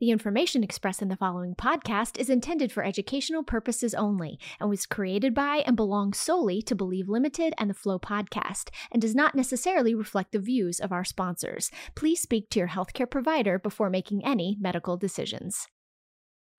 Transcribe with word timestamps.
The 0.00 0.10
information 0.10 0.64
expressed 0.64 1.02
in 1.02 1.08
the 1.08 1.16
following 1.16 1.54
podcast 1.54 2.18
is 2.18 2.30
intended 2.30 2.72
for 2.72 2.82
educational 2.82 3.42
purposes 3.42 3.92
only 3.92 4.38
and 4.58 4.70
was 4.70 4.86
created 4.86 5.34
by 5.34 5.58
and 5.66 5.76
belongs 5.76 6.16
solely 6.16 6.62
to 6.62 6.74
Believe 6.74 7.06
Limited 7.06 7.52
and 7.58 7.68
the 7.68 7.74
Flow 7.74 7.98
podcast 7.98 8.70
and 8.90 9.02
does 9.02 9.14
not 9.14 9.34
necessarily 9.34 9.94
reflect 9.94 10.32
the 10.32 10.38
views 10.38 10.80
of 10.80 10.90
our 10.90 11.04
sponsors. 11.04 11.70
Please 11.94 12.18
speak 12.18 12.48
to 12.48 12.58
your 12.58 12.68
healthcare 12.68 13.10
provider 13.10 13.58
before 13.58 13.90
making 13.90 14.24
any 14.24 14.56
medical 14.58 14.96
decisions. 14.96 15.68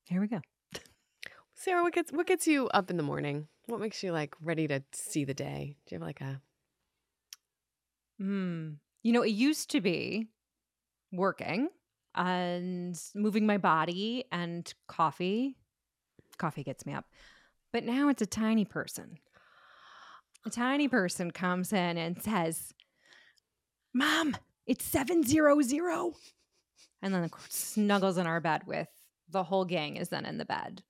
Here 0.04 0.22
we 0.22 0.28
go. 0.28 0.42
Sarah, 1.56 1.82
what 1.82 1.94
gets 1.94 2.12
what 2.12 2.28
gets 2.28 2.46
you 2.46 2.68
up 2.68 2.92
in 2.92 2.98
the 2.98 3.04
morning? 3.04 3.48
What 3.66 3.80
makes 3.80 4.04
you 4.04 4.12
like 4.12 4.36
ready 4.40 4.68
to 4.68 4.84
see 4.94 5.26
the 5.26 5.34
day? 5.34 5.78
Do 5.88 5.96
you 5.96 6.00
have 6.00 6.06
like 6.06 6.22
a 6.22 6.42
Hmm. 8.20 8.74
You 9.02 9.14
know, 9.14 9.24
it 9.24 9.32
used 9.32 9.72
to 9.72 9.82
be 9.82 10.28
working 11.12 11.70
and 12.16 13.00
moving 13.16 13.46
my 13.46 13.58
body 13.58 14.26
and 14.32 14.74
coffee. 14.88 15.56
Coffee 16.38 16.64
gets 16.64 16.86
me 16.86 16.94
up. 16.94 17.06
But 17.72 17.84
now 17.84 18.10
it's 18.10 18.22
a 18.22 18.28
tiny 18.28 18.66
person. 18.66 19.18
A 20.46 20.50
tiny 20.50 20.88
person 20.88 21.32
comes 21.32 21.72
in 21.72 21.98
and 21.98 22.22
says, 22.22 22.74
Mom, 23.94 24.36
it's 24.66 24.84
700. 24.86 26.14
And 27.02 27.14
then 27.14 27.30
snuggles 27.50 28.18
in 28.18 28.28
our 28.28 28.40
bed 28.40 28.64
with 28.66 28.88
the 29.30 29.44
whole 29.44 29.66
gang 29.66 29.98
is 29.98 30.10
then 30.10 30.26
in 30.26 30.38
the 30.38 30.46
bed. 30.46 30.84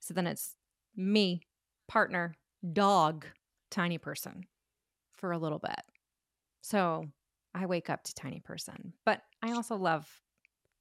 So 0.00 0.14
then 0.14 0.26
it's 0.26 0.56
me, 0.96 1.42
partner, 1.88 2.34
dog, 2.72 3.26
tiny 3.70 3.98
person 3.98 4.44
for 5.12 5.32
a 5.32 5.38
little 5.38 5.58
bit. 5.58 5.82
So 6.60 7.06
I 7.54 7.66
wake 7.66 7.90
up 7.90 8.04
to 8.04 8.14
tiny 8.14 8.40
person. 8.40 8.94
But 9.04 9.22
I 9.42 9.52
also 9.52 9.76
love 9.76 10.08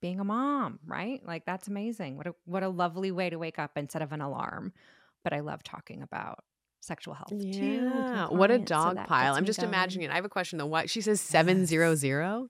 being 0.04 0.20
a 0.20 0.24
mom, 0.24 0.80
right? 0.86 1.26
Like 1.26 1.46
that's 1.46 1.68
amazing. 1.68 2.18
What 2.18 2.28
a 2.28 2.36
what 2.46 2.62
a 2.62 2.70
lovely 2.70 3.12
way 3.12 3.30
to 3.32 3.38
wake 3.40 3.58
up 3.58 3.72
instead 3.78 4.02
of 4.04 4.12
an 4.12 4.22
alarm. 4.22 4.74
But 5.24 5.34
I 5.34 5.40
love 5.40 5.64
talking 5.64 6.04
about 6.04 6.44
sexual 6.82 7.14
health 7.14 7.30
too. 7.30 7.38
yeah? 7.38 8.28
What 8.28 8.52
a 8.52 8.56
clients, 8.60 8.70
so 8.72 8.76
dog 8.94 9.08
pile! 9.08 9.34
I'm 9.36 9.46
just 9.46 9.60
going. 9.62 9.70
imagining 9.70 10.10
it. 10.10 10.12
I 10.12 10.16
have 10.16 10.26
a 10.26 10.30
question 10.30 10.60
though. 10.60 10.66
Why 10.68 10.86
she 10.88 11.00
says 11.02 11.22
seven 11.22 11.66
zero 11.66 11.96
zero? 11.96 12.50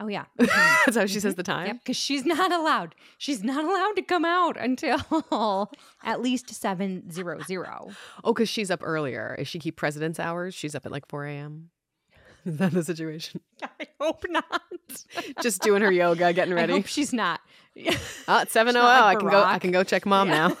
Oh 0.00 0.06
yeah. 0.06 0.26
That's 0.38 0.96
how 0.96 1.06
she 1.06 1.18
says 1.18 1.32
Mhm. 1.32 1.38
the 1.38 1.42
time. 1.42 1.66
Yep, 1.68 1.76
because 1.80 1.96
she's 1.96 2.24
not 2.24 2.52
allowed. 2.52 2.94
She's 3.16 3.42
not 3.42 3.64
allowed 3.64 3.94
to 3.96 4.02
come 4.02 4.24
out 4.24 4.56
until 4.56 5.72
at 6.04 6.20
least 6.20 6.50
seven 6.54 7.10
zero 7.10 7.40
zero. 7.42 7.88
Oh, 8.22 8.32
because 8.32 8.48
she's 8.48 8.70
up 8.70 8.80
earlier. 8.84 9.34
If 9.38 9.48
she 9.48 9.58
keep 9.58 9.76
president's 9.76 10.20
hours, 10.20 10.54
she's 10.54 10.74
up 10.76 10.86
at 10.86 10.92
like 10.92 11.08
four 11.08 11.24
a.m. 11.24 11.70
Is 12.52 12.56
that 12.56 12.72
the 12.72 12.82
situation? 12.82 13.40
I 13.62 13.86
hope 14.00 14.24
not. 14.28 14.62
Just 15.42 15.60
doing 15.62 15.82
her 15.82 15.92
yoga, 15.92 16.32
getting 16.32 16.54
I 16.54 16.56
ready. 16.56 16.72
hope 16.72 16.86
she's 16.86 17.12
not. 17.12 17.40
Oh, 18.26 18.40
it's 18.40 18.52
seven 18.52 18.76
oh 18.76 18.80
oh. 18.80 18.84
I 18.86 19.14
can 19.16 19.28
go. 19.28 19.42
I 19.42 19.58
can 19.58 19.70
go 19.70 19.84
check 19.84 20.06
mom 20.06 20.28
Yeah. 20.28 20.48
now. 20.48 20.56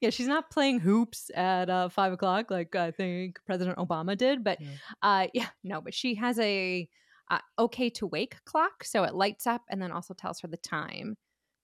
yeah, 0.00 0.10
she's 0.10 0.26
not 0.26 0.50
playing 0.50 0.80
hoops 0.80 1.30
at 1.34 1.70
uh, 1.70 1.88
five 1.88 2.12
o'clock 2.12 2.50
like 2.50 2.74
I 2.76 2.90
think 2.90 3.38
President 3.46 3.78
Obama 3.78 4.16
did. 4.16 4.44
But 4.44 4.60
Yeah. 4.60 4.68
uh, 5.02 5.26
yeah, 5.32 5.48
no, 5.64 5.80
but 5.80 5.94
she 5.94 6.14
has 6.16 6.38
a 6.38 6.88
uh, 7.30 7.38
okay 7.58 7.88
to 7.90 8.06
wake 8.06 8.36
clock, 8.44 8.84
so 8.84 9.04
it 9.04 9.14
lights 9.14 9.46
up 9.46 9.62
and 9.70 9.80
then 9.80 9.92
also 9.92 10.14
tells 10.14 10.40
her 10.40 10.48
the 10.48 10.56
time. 10.56 11.16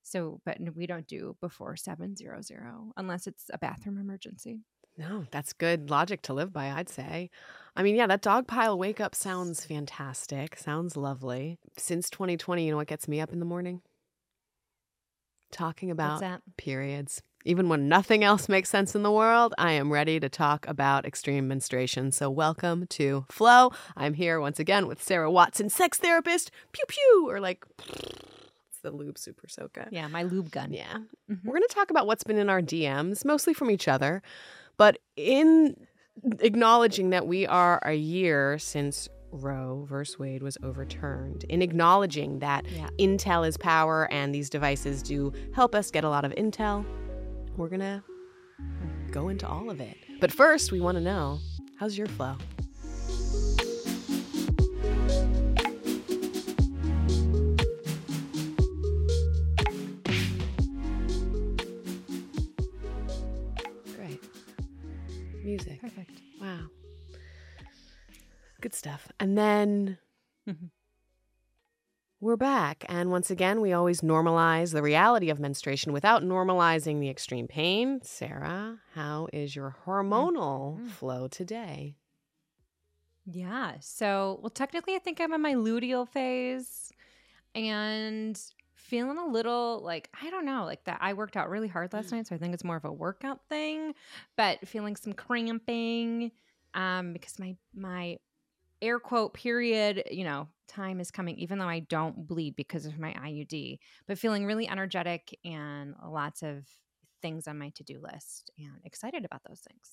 So, 0.05 0.41
but 0.45 0.57
we 0.75 0.85
don't 0.87 1.07
do 1.07 1.35
before 1.39 1.75
seven 1.77 2.15
zero 2.15 2.41
zero 2.41 2.91
unless 2.97 3.27
it's 3.27 3.45
a 3.53 3.57
bathroom 3.57 3.97
emergency. 3.97 4.59
No, 4.97 5.25
that's 5.31 5.53
good 5.53 5.89
logic 5.89 6.21
to 6.23 6.33
live 6.33 6.53
by, 6.53 6.69
I'd 6.69 6.89
say. 6.89 7.29
I 7.75 7.81
mean, 7.81 7.95
yeah, 7.95 8.05
that 8.07 8.21
dog 8.21 8.47
pile 8.47 8.77
wake 8.77 8.99
up 9.01 9.15
sounds 9.15 9.65
fantastic. 9.65 10.55
Sounds 10.57 10.95
lovely. 10.95 11.57
Since 11.77 12.09
2020, 12.11 12.65
you 12.65 12.71
know 12.71 12.77
what 12.77 12.87
gets 12.87 13.07
me 13.07 13.19
up 13.19 13.33
in 13.33 13.39
the 13.39 13.45
morning? 13.45 13.81
Talking 15.51 15.89
about 15.91 16.23
periods. 16.57 17.21
Even 17.45 17.67
when 17.69 17.89
nothing 17.89 18.23
else 18.23 18.47
makes 18.47 18.69
sense 18.69 18.95
in 18.95 19.03
the 19.03 19.11
world, 19.11 19.53
I 19.57 19.73
am 19.73 19.91
ready 19.91 20.19
to 20.19 20.29
talk 20.29 20.65
about 20.67 21.05
extreme 21.05 21.47
menstruation. 21.47 22.11
So, 22.11 22.29
welcome 22.29 22.87
to 22.91 23.25
Flow. 23.29 23.71
I'm 23.97 24.13
here 24.13 24.39
once 24.39 24.59
again 24.59 24.87
with 24.87 25.03
Sarah 25.03 25.29
Watson, 25.29 25.69
sex 25.69 25.97
therapist. 25.97 26.51
Pew 26.71 26.85
pew, 26.87 27.27
or 27.29 27.39
like, 27.41 27.65
it's 27.89 28.79
the 28.81 28.91
lube 28.91 29.17
super 29.17 29.47
soaker. 29.47 29.89
Yeah, 29.91 30.07
my 30.07 30.23
lube 30.23 30.51
gun. 30.51 30.71
Yeah. 30.71 30.99
Mhm. 31.29 31.43
We're 31.43 31.53
going 31.57 31.67
to 31.67 31.75
talk 31.75 31.91
about 31.91 32.07
what's 32.07 32.23
been 32.23 32.37
in 32.37 32.49
our 32.49 32.61
DMs, 32.61 33.25
mostly 33.25 33.53
from 33.53 33.69
each 33.69 33.87
other, 33.89 34.21
but 34.77 34.97
in 35.15 35.75
acknowledging 36.39 37.09
that 37.11 37.27
we 37.27 37.45
are 37.47 37.79
a 37.85 37.93
year 37.93 38.57
since 38.59 39.09
Roe 39.31 39.85
versus 39.89 40.19
Wade 40.19 40.43
was 40.43 40.57
overturned, 40.63 41.43
in 41.49 41.61
acknowledging 41.61 42.39
that 42.39 42.65
Yeah. 42.69 42.87
intel 42.99 43.47
is 43.47 43.57
power 43.57 44.07
and 44.11 44.33
these 44.33 44.49
devices 44.49 45.01
do 45.01 45.33
help 45.55 45.73
us 45.73 45.89
get 45.89 46.03
a 46.03 46.09
lot 46.09 46.23
of 46.23 46.31
intel, 46.35 46.85
we're 47.57 47.69
going 47.69 47.79
to 47.81 48.03
go 49.11 49.29
into 49.29 49.47
all 49.47 49.69
of 49.71 49.79
it. 49.79 49.97
But 50.19 50.31
first, 50.31 50.71
we 50.71 50.79
want 50.79 50.97
to 50.97 51.01
know 51.01 51.39
how's 51.79 51.97
your 51.97 52.07
flow? 52.07 52.35
Music. 65.53 65.81
Perfect. 65.81 66.21
Wow. 66.41 66.65
Good 68.61 68.73
stuff. 68.73 69.07
And 69.19 69.37
then 69.37 69.99
Mhm. 70.47 70.71
we're 72.19 72.37
back. 72.37 72.85
And 72.89 73.11
once 73.11 73.29
again, 73.29 73.61
we 73.61 73.71
always 73.71 74.01
normalize 74.01 74.71
the 74.73 74.81
reality 74.81 75.29
of 75.29 75.39
menstruation 75.39 75.93
without 75.93 76.23
normalizing 76.23 76.99
the 76.99 77.09
extreme 77.09 77.47
pain. 77.47 78.01
Sarah, 78.01 78.79
how 78.93 79.27
is 79.31 79.55
your 79.55 79.75
hormonal 79.85 80.79
Mhm. 80.79 80.89
flow 80.89 81.27
today? 81.27 81.97
Yeah. 83.25 83.73
So, 83.79 84.39
well, 84.41 84.49
technically, 84.49 84.95
I 84.95 84.99
think 84.99 85.21
I'm 85.21 85.33
in 85.33 85.41
my 85.41 85.53
luteal 85.53 86.07
phase 86.07 86.91
and 87.53 88.41
feeling 88.93 89.17
a 89.17 89.25
little 89.25 89.81
like, 89.83 90.07
I 90.21 90.29
don't 90.29 90.45
know, 90.45 90.65
like 90.65 90.83
that. 90.83 90.99
I 91.01 91.13
worked 91.13 91.35
out 91.35 91.49
really 91.49 91.67
hard 91.67 91.91
last 91.93 92.11
night. 92.11 92.27
So 92.27 92.35
I 92.35 92.37
think 92.37 92.53
it's 92.53 92.63
more 92.63 92.75
of 92.75 92.85
a 92.85 92.91
workout 92.91 93.39
thing, 93.49 93.95
but 94.37 94.67
feeling 94.67 94.95
some 94.95 95.13
cramping 95.13 96.31
um, 96.75 97.11
because 97.11 97.39
my, 97.39 97.55
my, 97.73 98.17
air 98.81 98.99
quote 98.99 99.33
period 99.33 100.03
you 100.11 100.25
know 100.25 100.45
time 100.67 100.99
is 100.99 101.09
coming 101.09 101.37
even 101.37 101.57
though 101.57 101.69
i 101.69 101.79
don't 101.79 102.27
bleed 102.27 102.53
because 102.57 102.85
of 102.85 102.99
my 102.99 103.13
iud 103.13 103.79
but 104.07 104.19
feeling 104.19 104.45
really 104.45 104.67
energetic 104.67 105.39
and 105.45 105.95
lots 106.05 106.43
of 106.43 106.67
things 107.21 107.47
on 107.47 107.57
my 107.57 107.69
to-do 107.69 108.01
list 108.01 108.51
and 108.57 108.81
excited 108.83 109.23
about 109.23 109.39
those 109.47 109.61
things 109.61 109.87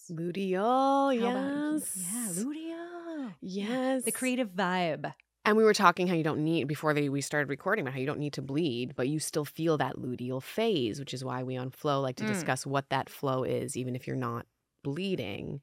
about- 1.20 1.82
yes. 1.84 1.96
yeah 2.12 2.42
luteal 2.42 3.34
Yes. 3.40 4.02
the 4.04 4.10
creative 4.10 4.50
vibe 4.50 5.14
And 5.50 5.56
we 5.56 5.64
were 5.64 5.74
talking 5.74 6.06
how 6.06 6.14
you 6.14 6.22
don't 6.22 6.44
need 6.44 6.68
before 6.68 6.94
they, 6.94 7.08
we 7.08 7.20
started 7.20 7.48
recording 7.48 7.82
about 7.82 7.94
how 7.94 7.98
you 7.98 8.06
don't 8.06 8.20
need 8.20 8.34
to 8.34 8.40
bleed, 8.42 8.94
but 8.94 9.08
you 9.08 9.18
still 9.18 9.44
feel 9.44 9.76
that 9.78 9.96
luteal 9.96 10.40
phase, 10.40 11.00
which 11.00 11.12
is 11.12 11.24
why 11.24 11.42
we 11.42 11.56
on 11.56 11.70
Flow 11.72 12.00
like 12.00 12.14
to 12.18 12.22
Mm. 12.24 12.28
discuss 12.28 12.64
what 12.64 12.88
that 12.90 13.10
flow 13.10 13.42
is, 13.42 13.76
even 13.76 13.96
if 13.96 14.06
you're 14.06 14.14
not 14.14 14.46
bleeding. 14.84 15.60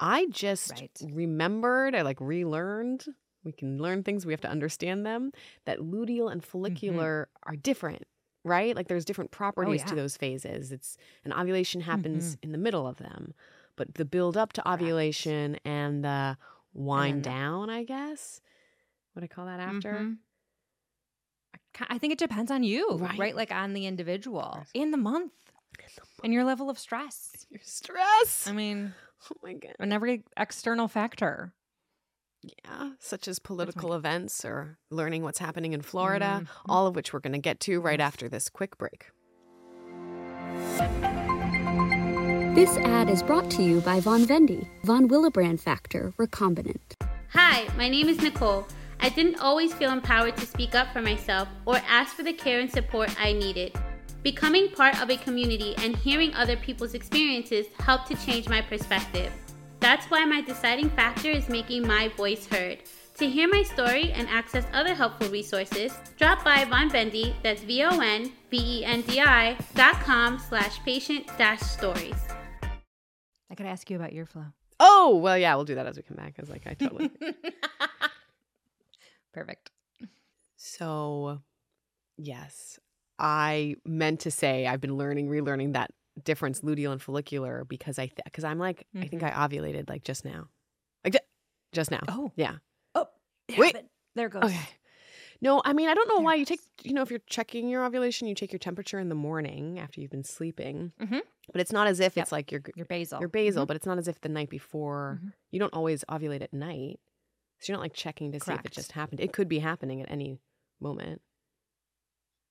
I 0.00 0.26
just 0.30 0.72
Right. 0.72 0.90
remembered, 1.12 1.94
I 1.94 2.02
like 2.02 2.20
relearned. 2.20 3.04
We 3.44 3.52
can 3.52 3.78
learn 3.78 4.02
things, 4.02 4.26
we 4.26 4.32
have 4.32 4.40
to 4.40 4.50
understand 4.50 5.06
them. 5.06 5.30
That 5.64 5.78
luteal 5.78 6.28
and 6.32 6.42
follicular 6.44 7.28
are 7.44 7.54
different, 7.54 8.08
right? 8.42 8.74
Like 8.74 8.88
there's 8.88 9.04
different 9.04 9.30
properties 9.30 9.84
to 9.84 9.90
yeah. 9.90 9.94
those 9.94 10.16
phases. 10.16 10.72
It's 10.72 10.96
an 11.24 11.32
ovulation 11.32 11.82
happens 11.82 12.36
in 12.42 12.50
the 12.50 12.58
middle 12.58 12.88
of 12.88 12.96
them, 12.96 13.32
but 13.76 13.94
the 13.94 14.04
build 14.04 14.36
up 14.36 14.52
to 14.54 14.68
ovulation 14.68 15.56
and 15.64 16.02
the 16.04 16.36
wind 16.74 17.22
then- 17.22 17.32
down, 17.32 17.70
I 17.70 17.84
guess. 17.84 18.40
What 19.14 19.24
I 19.24 19.26
call 19.26 19.46
that 19.46 19.60
after? 19.60 19.92
Mhm. 19.94 20.18
I 21.88 21.98
think 21.98 22.12
it 22.12 22.18
depends 22.18 22.50
on 22.50 22.62
you, 22.62 22.96
Right. 22.98 23.18
right? 23.18 23.36
Like 23.36 23.50
on 23.52 23.72
the 23.72 23.86
individual, 23.86 24.50
course. 24.54 24.70
in 24.74 24.90
the 24.90 24.96
month, 24.96 25.32
and 26.22 26.32
your 26.32 26.44
level 26.44 26.68
of 26.68 26.78
stress. 26.78 27.46
Your 27.48 27.60
stress. 27.62 28.46
I 28.46 28.52
mean, 28.52 28.94
oh 29.30 29.36
my 29.42 29.54
god. 29.54 29.76
and 29.78 29.92
every 29.92 30.24
external 30.36 30.88
factor. 30.88 31.54
Yeah, 32.42 32.92
such 32.98 33.28
as 33.28 33.38
political 33.38 33.92
events 33.94 34.44
or 34.46 34.78
learning 34.90 35.22
what's 35.22 35.38
happening 35.38 35.72
in 35.74 35.82
Florida, 35.82 36.42
Mhm. 36.44 36.48
all 36.68 36.86
of 36.86 36.96
which 36.96 37.12
we're 37.12 37.20
going 37.20 37.34
to 37.34 37.38
get 37.38 37.60
to 37.60 37.80
right 37.80 38.00
after 38.00 38.28
this 38.28 38.48
quick 38.48 38.78
break. 38.78 39.10
This 42.54 42.76
ad 42.78 43.08
is 43.08 43.22
brought 43.22 43.50
to 43.52 43.62
you 43.62 43.80
by 43.82 44.00
Vonvendi, 44.00 44.68
Von 44.84 45.08
Willebrand 45.08 45.60
Factor, 45.60 46.12
Recombinant. 46.18 46.94
Hi, 47.32 47.68
my 47.76 47.88
name 47.88 48.08
is 48.08 48.18
Nicole. 48.20 48.66
I 49.02 49.08
didn't 49.08 49.40
always 49.40 49.72
feel 49.72 49.90
empowered 49.92 50.36
to 50.36 50.46
speak 50.46 50.74
up 50.74 50.92
for 50.92 51.00
myself 51.00 51.48
or 51.64 51.80
ask 51.88 52.14
for 52.14 52.22
the 52.22 52.32
care 52.32 52.60
and 52.60 52.70
support 52.70 53.14
I 53.18 53.32
needed. 53.32 53.74
Becoming 54.22 54.70
part 54.70 55.00
of 55.02 55.08
a 55.08 55.16
community 55.16 55.74
and 55.78 55.96
hearing 55.96 56.34
other 56.34 56.56
people's 56.56 56.92
experiences 56.92 57.66
helped 57.78 58.08
to 58.08 58.16
change 58.26 58.48
my 58.48 58.60
perspective. 58.60 59.32
That's 59.80 60.04
why 60.06 60.26
my 60.26 60.42
deciding 60.42 60.90
factor 60.90 61.30
is 61.30 61.48
making 61.48 61.86
my 61.86 62.08
voice 62.08 62.46
heard. 62.46 62.80
To 63.16 63.28
hear 63.28 63.48
my 63.48 63.62
story 63.62 64.12
and 64.12 64.28
access 64.28 64.66
other 64.74 64.94
helpful 64.94 65.28
resources, 65.28 65.92
drop 66.18 66.44
by 66.44 66.64
Vonvendi, 66.64 67.34
that's 67.42 67.62
V-O-N-V-E-N-D-I 67.62 69.56
dot 69.74 69.94
com 70.00 70.38
slash 70.38 70.78
patient 70.84 71.26
dash 71.38 71.60
stories. 71.60 72.16
I 73.50 73.54
could 73.54 73.66
ask 73.66 73.90
you 73.90 73.96
about 73.96 74.12
your 74.12 74.26
flow. 74.26 74.46
Oh, 74.78 75.16
well, 75.16 75.36
yeah, 75.36 75.54
we'll 75.54 75.64
do 75.66 75.74
that 75.74 75.86
as 75.86 75.96
we 75.96 76.02
come 76.02 76.16
back. 76.16 76.34
I 76.38 76.42
was 76.42 76.50
like, 76.50 76.66
I 76.66 76.74
totally. 76.74 77.10
Perfect. 79.32 79.70
so, 80.56 81.40
yes, 82.16 82.78
I 83.18 83.76
meant 83.84 84.20
to 84.20 84.30
say 84.30 84.66
I've 84.66 84.80
been 84.80 84.96
learning, 84.96 85.28
relearning 85.28 85.72
that 85.74 85.90
difference, 86.24 86.60
luteal 86.60 86.92
and 86.92 87.00
follicular, 87.02 87.64
because 87.64 87.98
I, 87.98 88.10
because 88.24 88.44
I'm 88.44 88.58
like, 88.58 88.86
I 88.98 89.06
think 89.06 89.22
I 89.22 89.30
ovulated 89.30 89.88
like 89.88 90.04
just 90.04 90.24
now, 90.24 90.48
like 91.04 91.14
ju- 91.14 91.18
just 91.72 91.90
now. 91.90 92.00
Oh. 92.08 92.32
yeah. 92.36 92.56
Oh, 92.94 93.06
Wait. 93.56 93.76
There 94.16 94.26
it 94.26 94.32
goes. 94.32 94.44
Okay. 94.44 94.58
No, 95.42 95.62
I 95.64 95.72
mean, 95.72 95.88
I 95.88 95.94
don't 95.94 96.06
know 96.08 96.16
There 96.16 96.24
why 96.24 96.34
it 96.34 96.40
you 96.40 96.44
take, 96.44 96.60
you 96.82 96.92
know, 96.92 97.00
if 97.00 97.08
you're 97.10 97.20
checking 97.26 97.68
your 97.70 97.82
ovulation, 97.86 98.28
you 98.28 98.34
take 98.34 98.52
your 98.52 98.58
temperature 98.58 98.98
in 98.98 99.08
the 99.08 99.14
morning 99.14 99.78
after 99.78 99.98
you've 100.00 100.10
been 100.10 100.24
sleeping. 100.24 100.92
Mhm. 101.00 101.20
But 101.52 101.62
it's 101.62 101.72
not 101.72 101.86
as 101.86 101.98
if 101.98 102.14
Yep. 102.14 102.24
it's 102.24 102.32
like 102.32 102.52
your 102.52 102.60
Your 102.76 102.84
basal. 102.84 103.20
your 103.20 103.28
basal, 103.30 103.64
Mhm. 103.64 103.68
but 103.68 103.76
it's 103.76 103.86
not 103.86 103.96
as 103.96 104.06
if 104.06 104.20
the 104.20 104.28
night 104.28 104.50
before. 104.50 105.18
Mhm. 105.22 105.32
You 105.50 105.60
don't 105.60 105.72
always 105.72 106.04
ovulate 106.10 106.42
at 106.42 106.52
night. 106.52 107.00
So 107.60 107.72
you're 107.72 107.76
not 107.76 107.82
like 107.82 107.94
checking 107.94 108.32
to 108.32 108.40
see 108.40 108.52
if 108.52 108.64
it 108.64 108.72
just 108.72 108.92
happened. 108.92 109.20
It 109.20 109.32
could 109.32 109.48
be 109.48 109.58
happening 109.58 110.00
at 110.00 110.10
any 110.10 110.40
moment, 110.80 111.20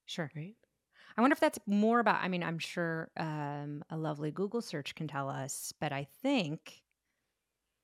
Sure. 0.05 0.31
right? 0.35 0.55
I 1.17 1.21
wonder 1.21 1.33
if 1.33 1.39
that's 1.39 1.59
more 1.65 1.99
about. 1.99 2.21
I 2.23 2.27
mean, 2.27 2.43
I'm 2.43 2.59
sure 2.59 3.09
um, 3.17 3.83
a 3.89 3.97
lovely 3.97 4.31
Google 4.31 4.61
search 4.61 4.95
can 4.95 5.07
tell 5.07 5.27
us, 5.29 5.73
but 5.79 5.91
I 5.91 6.07
think 6.21 6.83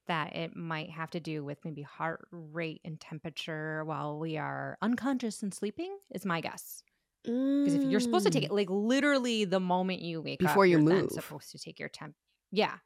that 0.07 0.36
it 0.36 0.56
might 0.56 0.92
have 0.92 1.10
to 1.12 1.19
do 1.19 1.44
with 1.44 1.57
maybe 1.66 1.81
heart 1.81 2.27
rate 2.31 2.80
and 2.86 3.00
temperature 3.01 3.83
while 3.86 4.19
we 4.19 4.38
are 4.38 4.78
unconscious 4.81 5.42
and 5.42 5.51
sleeping. 5.54 5.98
Is 6.13 6.25
my 6.25 6.42
guess. 6.42 6.83
Because 7.24 7.74
if 7.74 7.83
you're 7.83 8.00
supposed 8.00 8.25
to 8.25 8.30
take 8.31 8.44
it, 8.44 8.51
like 8.51 8.69
literally 8.69 9.45
the 9.45 9.60
moment 9.60 10.01
you 10.01 10.21
wake 10.21 10.44
up, 10.44 10.45
Mm. 10.45 10.51
Before 10.51 10.66
you 10.68 10.78
you're 10.78 10.88
then 10.88 11.01
move. 11.01 11.12
supposed 11.12 11.50
to 11.51 11.57
take 11.57 11.80
your 11.80 11.89
temp. 11.89 12.13
Yeah, 12.51 12.78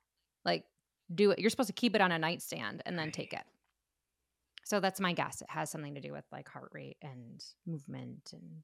like 0.46 0.64
do 1.14 1.32
it. 1.32 1.40
You're 1.40 1.50
supposed 1.50 1.68
to 1.68 1.74
keep 1.74 1.94
it 1.94 2.00
on 2.00 2.14
a 2.14 2.18
nightstand 2.18 2.82
and 2.86 2.98
then 2.98 3.12
take 3.12 3.34
it. 3.34 3.44
So 4.70 4.80
that's 4.80 5.00
my 5.00 5.14
guess. 5.14 5.42
It 5.42 5.50
has 5.50 5.72
something 5.72 5.96
to 5.96 6.02
do 6.02 6.12
with 6.14 6.26
like 6.32 6.48
heart 6.48 6.70
rate 6.74 6.98
and 7.02 7.44
movement 7.66 8.30
and 8.34 8.62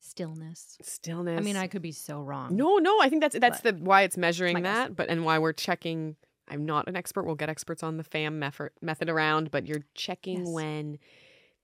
stillness. 0.00 0.76
stillness. 0.82 1.38
I 1.38 1.42
mean, 1.42 1.56
I 1.56 1.66
could 1.66 1.80
be 1.80 1.92
so 1.92 2.20
wrong. 2.20 2.54
No, 2.56 2.76
no, 2.76 3.00
I 3.00 3.08
think 3.08 3.22
that's 3.22 3.38
that's 3.38 3.60
the 3.60 3.72
why 3.72 4.02
it's 4.02 4.16
measuring 4.18 4.56
guess. 4.56 4.64
that, 4.64 4.96
but 4.96 5.08
and 5.08 5.24
why 5.24 5.38
we're 5.38 5.54
checking. 5.54 6.16
I'm 6.48 6.66
not 6.66 6.88
an 6.88 6.96
expert. 6.96 7.24
We'll 7.24 7.36
get 7.36 7.48
experts 7.48 7.82
on 7.82 7.96
the 7.96 8.04
FAM 8.04 8.38
method 8.38 8.70
method 8.82 9.08
around, 9.08 9.50
but 9.50 9.66
you're 9.66 9.84
checking 9.94 10.40
Yes. 10.40 10.48
when 10.48 10.98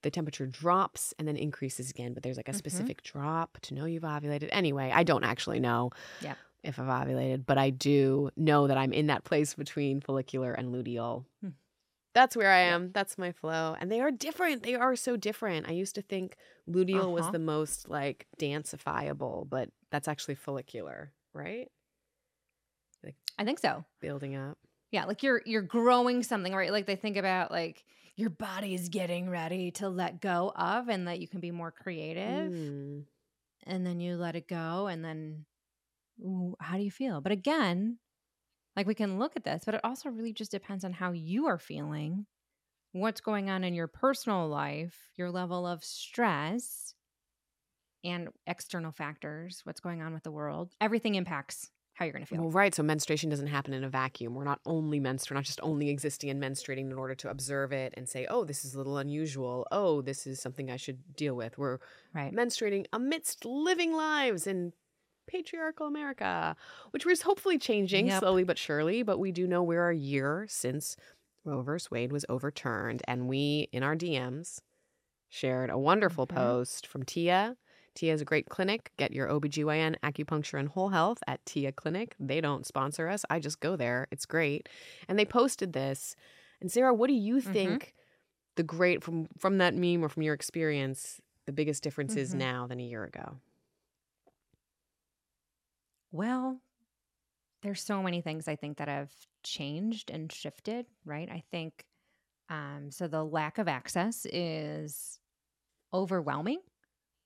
the 0.02 0.10
temperature 0.10 0.46
drops 0.46 1.12
and 1.18 1.26
then 1.28 1.36
increases 1.36 1.90
again. 1.90 2.14
But 2.14 2.22
there's 2.22 2.36
like 2.38 2.48
a 2.48 2.52
Mhm. 2.52 2.56
specific 2.56 3.02
drop 3.02 3.58
to 3.62 3.74
know 3.74 3.84
you've 3.84 4.04
ovulated. 4.04 4.48
Anyway, 4.52 4.90
I 4.94 5.02
don't 5.02 5.24
actually 5.24 5.60
know 5.60 5.90
Yeah. 6.22 6.36
if 6.62 6.78
I've 6.78 6.86
ovulated, 6.86 7.44
but 7.44 7.58
I 7.58 7.68
do 7.70 8.30
know 8.36 8.68
that 8.68 8.78
I'm 8.78 8.92
in 8.94 9.08
that 9.08 9.24
place 9.24 9.54
between 9.54 10.00
follicular 10.00 10.52
and 10.54 10.72
luteal. 10.72 11.26
Hmm. 11.42 11.48
That's 12.18 12.36
where 12.36 12.50
I 12.50 12.60
Yeah. 12.64 12.74
am. 12.74 12.92
That's 12.92 13.16
my 13.18 13.32
flow. 13.32 13.76
And 13.78 13.90
they 13.92 14.00
are 14.00 14.10
different. 14.10 14.62
They 14.64 14.74
are 14.74 14.96
so 14.96 15.16
different. 15.16 15.68
I 15.68 15.72
used 15.72 15.94
to 15.94 16.02
think 16.02 16.36
luteal 16.68 17.12
was 17.12 17.26
Uh-huh. 17.26 17.32
the 17.32 17.38
most 17.38 17.88
like 17.88 18.26
dancefiable, 18.38 19.48
but 19.48 19.70
that's 19.90 20.08
actually 20.08 20.34
follicular, 20.34 21.12
right? 21.32 21.70
Like 23.04 23.16
I 23.38 23.44
think 23.44 23.58
so. 23.58 23.84
Building 24.00 24.36
up. 24.36 24.58
Yeah, 24.90 25.04
like 25.04 25.22
you're 25.22 25.42
you're 25.44 25.62
growing 25.62 26.22
something, 26.22 26.54
right? 26.54 26.72
Like 26.72 26.86
they 26.86 26.96
think 26.96 27.16
about 27.16 27.50
like 27.50 27.84
your 28.16 28.30
body 28.30 28.74
is 28.74 28.88
getting 28.88 29.28
ready 29.30 29.70
to 29.72 29.88
let 29.88 30.20
go 30.20 30.52
of, 30.56 30.88
and 30.88 31.06
that 31.08 31.20
you 31.20 31.28
can 31.28 31.40
be 31.40 31.50
more 31.50 31.70
creative, 31.70 32.52
Mm. 32.52 33.04
and 33.64 33.86
then 33.86 34.00
you 34.00 34.16
let 34.16 34.34
it 34.36 34.48
go, 34.48 34.86
and 34.86 35.04
then 35.04 35.44
ooh, 36.20 36.56
how 36.60 36.76
do 36.76 36.82
you 36.82 36.90
feel? 36.90 37.20
But 37.20 37.32
again, 37.32 37.98
like 38.78 38.86
we 38.86 38.94
can 38.94 39.18
look 39.18 39.32
at 39.34 39.42
this, 39.42 39.64
but 39.66 39.74
it 39.74 39.80
also 39.82 40.08
really 40.08 40.32
just 40.32 40.52
depends 40.52 40.84
on 40.84 40.92
how 40.92 41.10
you 41.10 41.48
are 41.48 41.58
feeling, 41.58 42.26
what's 42.92 43.20
going 43.20 43.50
on 43.50 43.64
in 43.64 43.74
your 43.74 43.88
personal 43.88 44.46
life, 44.46 44.94
your 45.16 45.32
level 45.32 45.66
of 45.66 45.82
stress, 45.82 46.94
and 48.04 48.28
external 48.46 48.92
factors, 48.92 49.62
what's 49.64 49.80
going 49.80 50.00
on 50.00 50.14
with 50.14 50.22
the 50.22 50.30
world. 50.30 50.76
Everything 50.80 51.16
impacts 51.16 51.72
how 51.94 52.04
you're 52.04 52.12
going 52.12 52.24
to 52.24 52.28
feel. 52.28 52.40
Well, 52.40 52.52
right. 52.52 52.72
So 52.72 52.84
menstruation 52.84 53.28
doesn't 53.28 53.48
happen 53.48 53.74
in 53.74 53.82
a 53.82 53.88
vacuum. 53.88 54.36
We're 54.36 54.44
not 54.44 54.60
only 54.64 55.00
menstruating, 55.00 55.30
we're 55.32 55.38
not 55.38 55.44
just 55.44 55.60
only 55.64 55.90
existing 55.90 56.30
and 56.30 56.40
menstruating 56.40 56.92
in 56.92 56.92
order 56.92 57.16
to 57.16 57.30
observe 57.30 57.72
it 57.72 57.94
and 57.96 58.08
say, 58.08 58.28
oh, 58.30 58.44
this 58.44 58.64
is 58.64 58.74
a 58.74 58.78
little 58.78 58.98
unusual. 58.98 59.66
Oh, 59.72 60.02
this 60.02 60.24
is 60.24 60.40
something 60.40 60.70
I 60.70 60.76
should 60.76 61.16
deal 61.16 61.34
with. 61.34 61.58
We're 61.58 61.78
right. 62.14 62.32
menstruating 62.32 62.86
amidst 62.92 63.44
living 63.44 63.92
lives 63.92 64.46
in 64.46 64.72
patriarchal 65.28 65.86
America, 65.86 66.56
which 66.90 67.06
was 67.06 67.22
hopefully 67.22 67.58
changing 67.58 68.08
Yep. 68.08 68.20
slowly 68.20 68.44
but 68.44 68.58
surely. 68.58 69.02
But 69.04 69.18
we 69.18 69.32
do 69.32 69.46
know 69.46 69.62
we're 69.62 69.90
a 69.90 69.96
year 69.96 70.46
since 70.48 70.96
Roe 71.44 71.62
vs. 71.62 71.90
Wade 71.90 72.12
was 72.12 72.26
overturned. 72.28 73.02
And 73.08 73.28
we, 73.28 73.68
in 73.72 73.82
our 73.84 73.96
DMs, 73.96 74.60
shared 75.28 75.70
a 75.70 75.78
wonderful 75.78 76.26
Mhm. 76.30 76.34
post 76.34 76.86
from 76.86 77.04
Tia. 77.04 77.56
Tia 77.94 78.14
is 78.14 78.20
a 78.22 78.24
great 78.26 78.48
clinic. 78.48 78.92
Get 78.96 79.12
your 79.12 79.28
OBGYN, 79.28 79.96
acupuncture, 80.02 80.58
and 80.58 80.68
whole 80.68 80.90
health 80.90 81.18
at 81.26 81.44
Tia 81.46 81.72
Clinic. 81.72 82.14
They 82.20 82.40
don't 82.40 82.66
sponsor 82.66 83.08
us. 83.08 83.24
I 83.30 83.40
just 83.40 83.60
go 83.60 83.76
there. 83.76 84.06
It's 84.10 84.26
great. 84.26 84.68
And 85.08 85.18
they 85.18 85.24
posted 85.26 85.72
this. 85.72 86.16
And 86.60 86.70
Sarah, 86.72 86.94
what 86.94 87.08
do 87.08 87.14
you 87.14 87.40
Mhm. 87.44 87.52
think 87.52 87.94
the 88.56 88.62
great 88.64 89.04
from 89.04 89.26
from 89.38 89.58
that 89.58 89.74
meme 89.74 90.04
or 90.04 90.08
from 90.08 90.22
your 90.24 90.34
experience, 90.34 91.20
the 91.46 91.52
biggest 91.52 91.82
difference 91.82 92.16
is 92.16 92.34
Mhm. 92.34 92.34
now 92.34 92.66
than 92.66 92.80
a 92.80 92.84
year 92.84 93.04
ago? 93.04 93.40
Well, 96.10 96.60
there's 97.62 97.82
so 97.82 98.02
many 98.02 98.20
things 98.20 98.46
I 98.48 98.56
think 98.56 98.78
that 98.78 98.88
have 98.88 99.12
changed 99.42 100.10
and 100.10 100.30
shifted, 100.30 100.86
right? 101.04 101.28
I 101.30 101.42
think 101.50 101.84
um, 102.50 102.90
so. 102.90 103.08
The 103.08 103.24
lack 103.24 103.58
of 103.58 103.68
access 103.68 104.26
is 104.32 105.20
overwhelming. 105.94 106.60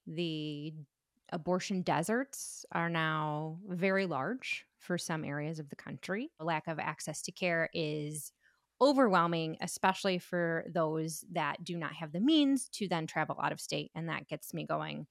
The 0.07 0.75
abortion 1.33 1.83
deserts 1.83 2.65
are 2.73 2.91
now 2.91 3.59
very 3.69 4.07
large 4.07 4.67
for 4.79 4.99
some 4.99 5.25
areas 5.25 5.59
of 5.61 5.71
the 5.71 5.77
country. 5.77 6.31
The 6.39 6.45
lack 6.47 6.69
of 6.69 6.79
access 6.79 7.23
to 7.23 7.33
care 7.33 7.71
is 7.75 8.33
overwhelming, 8.81 9.59
especially 9.61 10.19
for 10.19 10.67
those 10.73 11.25
that 11.33 11.65
do 11.65 11.77
not 11.77 11.95
have 11.95 12.13
the 12.13 12.21
means 12.21 12.69
to 12.71 12.89
then 12.89 13.07
travel 13.07 13.37
out 13.43 13.53
of 13.53 13.61
state. 13.61 13.91
And 13.95 14.09
that 14.09 14.29
gets 14.29 14.55
me 14.55 14.67
going 14.67 15.07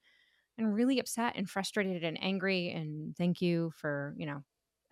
and 0.57 0.73
really 0.73 0.99
upset 0.99 1.33
and 1.35 1.49
frustrated 1.49 2.03
and 2.03 2.21
angry. 2.21 2.69
And 2.69 3.15
thank 3.15 3.41
you 3.41 3.71
for, 3.75 4.13
you 4.17 4.25
know, 4.25 4.43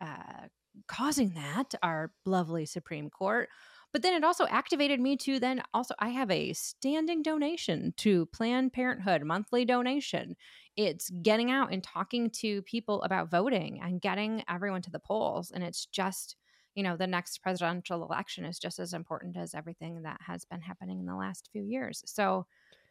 uh, 0.02 0.48
causing 0.88 1.32
that, 1.32 1.74
our 1.84 2.12
lovely 2.26 2.66
Supreme 2.66 3.10
Court. 3.10 3.50
But 3.92 4.04
then 4.04 4.14
it 4.14 4.24
also 4.24 4.46
activated 4.46 5.00
me 5.00 5.18
to 5.18 5.40
then 5.40 5.64
also, 5.74 5.96
I 5.98 6.10
have 6.10 6.30
a 6.30 6.54
standing 6.54 7.24
donation 7.24 7.94
to 7.98 8.28
Planned 8.28 8.72
Parenthood, 8.72 9.24
monthly 9.24 9.66
donation. 9.66 10.36
It's 10.78 11.10
getting 11.24 11.50
out 11.50 11.74
and 11.74 11.84
talking 11.84 12.30
to 12.38 12.62
people 12.62 13.02
about 13.02 13.32
voting 13.32 13.82
and 13.82 14.00
getting 14.00 14.44
everyone 14.48 14.84
to 14.84 14.92
the 14.92 15.00
polls. 15.00 15.50
And 15.52 15.64
it's 15.64 15.88
just, 15.88 16.36
you 16.76 16.84
know, 16.84 16.98
the 16.98 17.08
next 17.08 17.40
presidential 17.40 18.04
election 18.04 18.46
is 18.46 18.60
just 18.60 18.78
as 18.78 18.94
important 18.94 19.36
as 19.36 19.56
everything 19.56 20.04
that 20.04 20.22
has 20.22 20.46
been 20.46 20.62
happening 20.62 21.00
in 21.00 21.08
the 21.08 21.16
last 21.16 21.50
few 21.52 21.64
years. 21.64 22.04
So, 22.06 22.46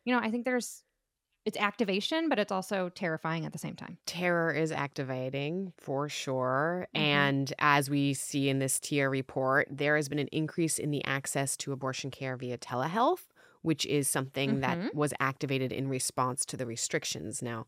you 0.05 0.13
know, 0.13 0.21
I 0.21 0.33
think 0.33 0.45
there's, 0.45 0.83
it's 1.49 1.57
activation, 1.59 2.29
but 2.29 2.39
it's 2.39 2.53
also 2.53 2.89
terrifying 2.91 3.45
at 3.47 3.53
the 3.53 3.59
same 3.59 3.75
time. 3.77 3.99
Terror 4.07 4.51
is 4.53 4.73
activating 4.73 5.73
for 5.77 6.09
sure. 6.09 6.89
Mhm. 6.95 7.01
And 7.01 7.53
as 7.59 7.91
we 7.91 8.15
see 8.15 8.49
in 8.49 8.59
this 8.59 8.81
TIA 8.81 9.09
report, 9.11 9.69
there 9.71 9.97
has 9.97 10.09
been 10.09 10.19
an 10.19 10.29
increase 10.29 10.79
in 10.79 10.91
the 10.91 11.05
access 11.05 11.57
to 11.59 11.73
abortion 11.73 12.11
care 12.11 12.37
via 12.37 12.57
telehealth, 12.57 13.27
which 13.61 13.85
is 13.85 14.09
something 14.09 14.61
Mhm. 14.61 14.61
that 14.61 14.95
was 14.95 15.13
activated 15.21 15.71
in 15.73 15.89
response 15.89 16.47
to 16.47 16.57
the 16.57 16.65
restrictions. 16.65 17.43
Now, 17.43 17.67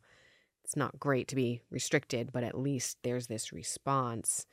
it's 0.65 0.77
not 0.77 1.01
great 1.01 1.29
to 1.29 1.37
be 1.37 1.63
restricted, 1.71 2.33
but 2.33 2.45
at 2.45 2.59
least 2.59 2.99
there's 3.03 3.29
this 3.29 3.53
response. 3.53 4.47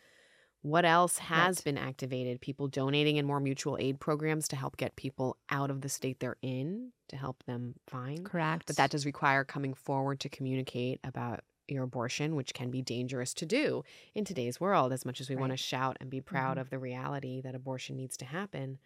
What 0.68 0.84
else 0.84 1.18
has 1.20 1.60
Right. 1.60 1.64
been 1.64 1.78
activated? 1.78 2.42
People 2.42 2.68
donating 2.68 3.16
in 3.16 3.26
more 3.26 3.40
mutual 3.40 3.78
aid 3.80 4.02
programs 4.02 4.50
to 4.50 4.58
help 4.58 4.76
get 4.76 4.98
people 4.98 5.38
out 5.48 5.72
of 5.72 5.80
the 5.80 5.88
state 5.88 6.20
they're 6.20 6.36
in, 6.42 6.92
to 7.08 7.16
help 7.16 7.42
them 7.46 7.80
find. 7.88 8.26
Correct. 8.26 8.68
But 8.68 8.76
that 8.76 8.92
does 8.92 9.06
require 9.06 9.46
coming 9.46 9.74
forward 9.74 10.20
to 10.20 10.30
communicate 10.30 11.00
about 11.06 11.46
your 11.70 11.84
abortion, 11.84 12.36
which 12.36 12.54
can 12.54 12.70
be 12.70 12.82
dangerous 12.82 13.34
to 13.36 13.46
do 13.46 13.84
in 14.14 14.26
today's 14.26 14.60
world. 14.60 14.92
As 14.92 15.06
much 15.06 15.22
as 15.22 15.30
we 15.30 15.38
want 15.38 15.52
to 15.54 15.58
shout 15.58 15.96
and 16.02 16.10
be 16.10 16.20
proud 16.20 16.58
Mhm. 16.58 16.62
of 16.62 16.70
the 16.70 16.80
reality 16.80 17.40
that 17.40 17.56
abortion 17.56 17.96
needs 17.96 18.18
to 18.18 18.26
happen, 18.26 18.80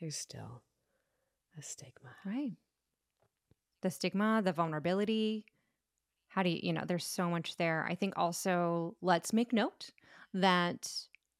there's 0.00 0.16
still 0.16 0.62
a 1.56 1.62
stigma. 1.62 2.14
Right. 2.26 2.56
The 3.80 3.90
stigma, 3.90 4.42
the 4.44 4.52
vulnerability. 4.52 5.46
How 6.36 6.42
do 6.42 6.50
you, 6.50 6.60
you 6.62 6.72
know, 6.74 6.82
there's 6.86 7.06
so 7.06 7.30
much 7.30 7.56
there. 7.56 7.86
I 7.88 7.94
think 7.94 8.12
also, 8.16 8.94
let's 9.00 9.32
make 9.32 9.54
note 9.54 9.90
that 10.34 10.92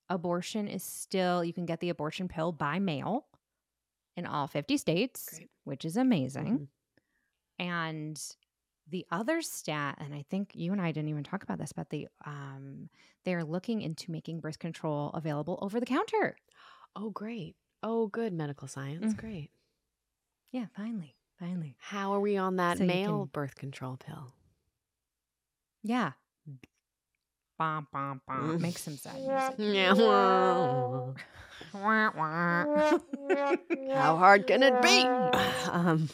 abortion 0.08 0.68
is 0.68 0.82
still, 0.82 1.44
you 1.44 1.52
can 1.52 1.66
get 1.66 1.80
the 1.80 1.90
abortion 1.90 2.28
pill 2.28 2.50
by 2.50 2.78
mail. 2.78 3.26
in 4.16 4.24
all 4.24 4.46
50 4.46 4.78
states, 4.78 5.28
Great. 5.36 5.50
which 5.64 5.84
is 5.84 5.98
amazing. 5.98 6.58
Mhm. 6.60 6.68
And 7.58 8.36
the 8.88 9.04
other 9.10 9.42
stat, 9.42 9.98
and 10.00 10.14
I 10.14 10.22
think 10.30 10.52
you 10.54 10.72
and 10.72 10.80
I 10.80 10.90
didn't 10.92 11.10
even 11.10 11.22
talk 11.22 11.42
about 11.42 11.58
this, 11.58 11.72
but 11.74 11.90
the 11.90 12.08
um, 12.24 12.88
they're 13.26 13.44
looking 13.44 13.82
into 13.82 14.10
making 14.10 14.40
birth 14.40 14.58
control 14.58 15.10
available 15.10 15.58
over 15.60 15.78
the 15.80 15.84
counter. 15.84 16.36
Oh, 16.94 17.10
great. 17.10 17.56
Oh, 17.82 18.06
good 18.06 18.32
medical 18.32 18.66
science. 18.68 19.12
Mm. 19.12 19.16
Great. 19.18 19.50
Yeah, 20.50 20.64
finally, 20.74 21.14
finally. 21.38 21.76
How 21.78 22.14
are 22.14 22.20
we 22.20 22.38
on 22.38 22.56
that 22.56 22.78
So 22.78 22.84
male 22.84 23.18
can- 23.26 23.30
birth 23.32 23.54
control 23.56 23.98
pill? 23.98 24.32
Yeah. 25.86 26.12
Bom, 27.58 27.86
bom, 27.92 28.20
bom. 28.26 28.58
Mm. 28.58 28.60
Make 28.60 28.76
some 28.76 28.96
sad 28.96 29.14
music. 29.14 29.54
Yeah. 29.58 29.92
Wah, 31.72 32.10
wah. 32.14 32.98
How 33.94 34.16
hard 34.16 34.46
can 34.46 34.62
it 34.62 34.82
be? 34.82 35.04
Um, 35.70 36.08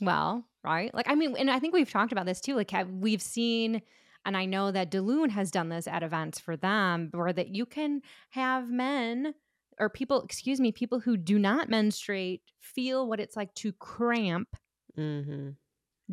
Well, 0.00 0.44
right? 0.62 0.92
Like, 0.94 1.08
I 1.08 1.14
mean, 1.14 1.36
and 1.36 1.50
I 1.50 1.58
think 1.58 1.74
we've 1.74 1.90
talked 1.90 2.12
about 2.12 2.26
this 2.26 2.40
too. 2.40 2.54
Like, 2.54 2.70
have, 2.72 2.90
we've 2.90 3.22
seen, 3.22 3.82
and 4.24 4.36
I 4.36 4.44
know 4.44 4.70
that 4.70 4.90
Duluth 4.90 5.30
has 5.30 5.50
done 5.50 5.68
this 5.68 5.86
at 5.86 6.02
events 6.02 6.38
for 6.38 6.56
them, 6.56 7.10
where 7.12 7.32
that 7.32 7.48
you 7.48 7.66
can 7.66 8.02
have 8.30 8.68
men 8.68 9.34
or 9.78 9.88
people, 9.88 10.22
excuse 10.22 10.60
me, 10.60 10.72
people 10.72 11.00
who 11.00 11.16
do 11.16 11.38
not 11.38 11.68
menstruate 11.68 12.42
feel 12.60 13.08
what 13.08 13.20
it's 13.20 13.36
like 13.36 13.54
to 13.54 13.72
cramp 13.72 14.56
mhm. 14.98 15.56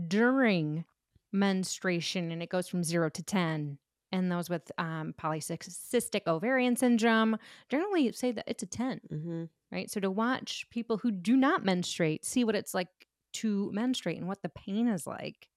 during 0.07 0.85
menstruation, 1.31 2.31
and 2.31 2.41
it 2.43 2.49
goes 2.49 2.67
from 2.67 2.83
zero 2.83 3.09
to 3.09 3.23
10. 3.23 3.77
And 4.13 4.29
those 4.29 4.49
with 4.49 4.69
um, 4.77 5.13
polycystic 5.17 6.27
ovarian 6.27 6.75
syndrome 6.75 7.37
generally 7.69 8.11
say 8.11 8.33
that 8.33 8.43
it's 8.47 8.63
a 8.63 8.65
10 8.65 8.99
Mhm. 9.09 9.49
right? 9.71 9.89
So 9.89 10.01
to 10.01 10.11
watch 10.11 10.67
people 10.69 10.97
who 10.97 11.11
do 11.11 11.37
not 11.37 11.63
menstruate 11.63 12.25
see 12.25 12.43
what 12.43 12.55
it's 12.55 12.73
like 12.73 12.89
to 13.33 13.71
menstruate 13.71 14.17
and 14.17 14.27
what 14.27 14.41
the 14.41 14.49
pain 14.49 14.89
is 14.89 15.07
like, 15.07 15.47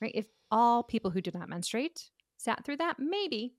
right? 0.00 0.12
If 0.14 0.26
all 0.52 0.84
people 0.84 1.10
who 1.10 1.20
do 1.20 1.32
not 1.34 1.48
menstruate 1.48 2.10
sat 2.36 2.64
through 2.64 2.76
that, 2.76 3.00
maybe 3.00 3.56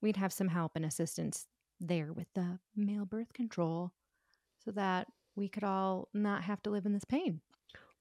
we'd 0.00 0.16
have 0.16 0.32
some 0.32 0.48
help 0.48 0.76
and 0.76 0.84
assistance 0.84 1.46
there 1.80 2.12
with 2.12 2.28
the 2.34 2.60
male 2.76 3.04
birth 3.04 3.32
control 3.32 3.92
so 4.64 4.70
that 4.72 5.08
we 5.34 5.48
could 5.48 5.64
all 5.64 6.08
not 6.14 6.44
have 6.44 6.62
to 6.62 6.70
live 6.70 6.86
in 6.86 6.92
this 6.92 7.04
pain. 7.04 7.40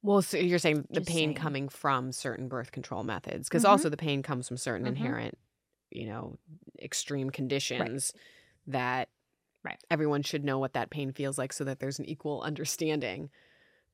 Well, 0.06 0.22
so 0.22 0.38
you're 0.38 0.60
saying 0.60 0.86
the 0.92 1.02
Just 1.02 1.12
pain 1.12 1.34
saying. 1.34 1.34
coming 1.34 1.68
from 1.68 2.12
certain 2.12 2.48
birth 2.48 2.72
control 2.72 3.04
methods, 3.04 3.50
because 3.50 3.66
Mhm. 3.66 3.66
also 3.66 3.90
the 3.90 3.98
pain 3.98 4.22
comes 4.22 4.48
from 4.48 4.58
certain 4.58 4.86
Mhm. 4.86 4.86
inherent, 4.86 5.36
you 5.90 6.06
know, 6.06 6.38
extreme 6.80 7.32
conditions 7.32 8.14
that 8.68 9.10
Right. 9.64 9.80
everyone 9.92 10.24
should 10.24 10.44
know 10.46 10.60
what 10.60 10.74
that 10.74 10.92
pain 10.92 11.14
feels 11.14 11.38
like 11.38 11.54
so 11.54 11.64
that 11.66 11.80
there's 11.80 12.00
an 12.00 12.06
equal 12.06 12.42
understanding. 12.44 13.32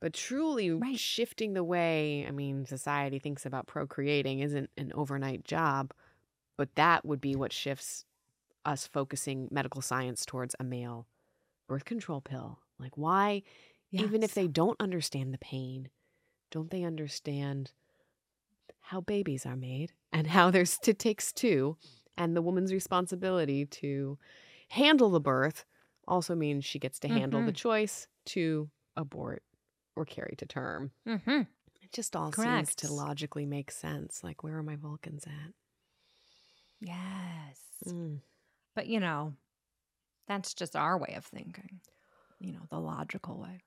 But 0.01 0.13
truly 0.13 0.81
Right. 0.81 0.93
shifting 0.93 1.53
the 1.53 1.63
way, 1.63 2.25
I 2.27 2.31
mean, 2.31 2.65
society 2.65 3.19
thinks 3.19 3.45
about 3.45 3.67
procreating 3.67 4.39
isn't 4.41 4.71
an 4.77 4.93
overnight 4.95 5.45
job, 5.45 5.93
but 6.57 6.75
that 6.75 7.05
would 7.05 7.21
be 7.21 7.35
what 7.35 7.53
shifts 7.53 8.05
us 8.65 8.87
focusing 8.87 9.49
medical 9.51 9.81
science 9.81 10.25
towards 10.25 10.55
a 10.59 10.65
male 10.65 11.07
birth 11.69 11.85
control 11.85 12.21
pill. 12.21 12.59
Like, 12.79 12.97
why, 12.97 13.43
even 13.91 14.23
if 14.23 14.33
they 14.35 14.47
don't 14.47 14.81
understand 14.81 15.33
the 15.33 15.39
pain, 15.39 15.89
don't 16.51 16.69
they 16.71 16.83
understand 16.83 17.71
how 18.81 19.01
babies 19.01 19.45
are 19.45 19.55
made 19.55 19.93
and 20.11 20.27
how 20.27 20.51
there's 20.51 20.77
it 20.85 20.99
takes 20.99 21.31
two 21.31 21.77
and 22.17 22.35
the 22.35 22.41
woman's 22.41 22.73
responsibility 22.73 23.65
to 23.65 24.17
handle 24.69 25.09
the 25.09 25.19
birth 25.21 25.65
also 26.07 26.35
means 26.35 26.65
she 26.65 26.79
gets 26.79 26.99
to 26.99 27.07
handle 27.07 27.41
the 27.43 27.51
Mhm. 27.51 27.55
choice 27.55 28.07
to 28.25 28.69
abort 28.97 29.43
or 29.95 30.05
carry 30.05 30.35
to 30.37 30.45
term. 30.45 30.91
Mhm. 31.05 31.47
It 31.81 31.91
just 31.91 32.15
all 32.15 32.31
seems 32.31 32.75
to 32.75 32.91
logically 32.93 33.45
make 33.45 33.71
sense. 33.71 34.23
Like, 34.23 34.43
where 34.43 34.57
are 34.57 34.63
my 34.63 34.75
Vulcans 34.75 35.25
at? 35.27 35.53
Yes. 36.81 37.59
Mm. 37.85 38.21
But 38.75 38.87
you 38.87 38.99
know, 38.99 39.35
that's 40.27 40.53
just 40.53 40.75
our 40.75 40.97
way 40.97 41.15
of 41.15 41.25
thinking. 41.25 41.81
You 42.39 42.53
know, 42.53 42.67
the 42.69 42.79
logical 42.79 43.39
way. 43.39 43.61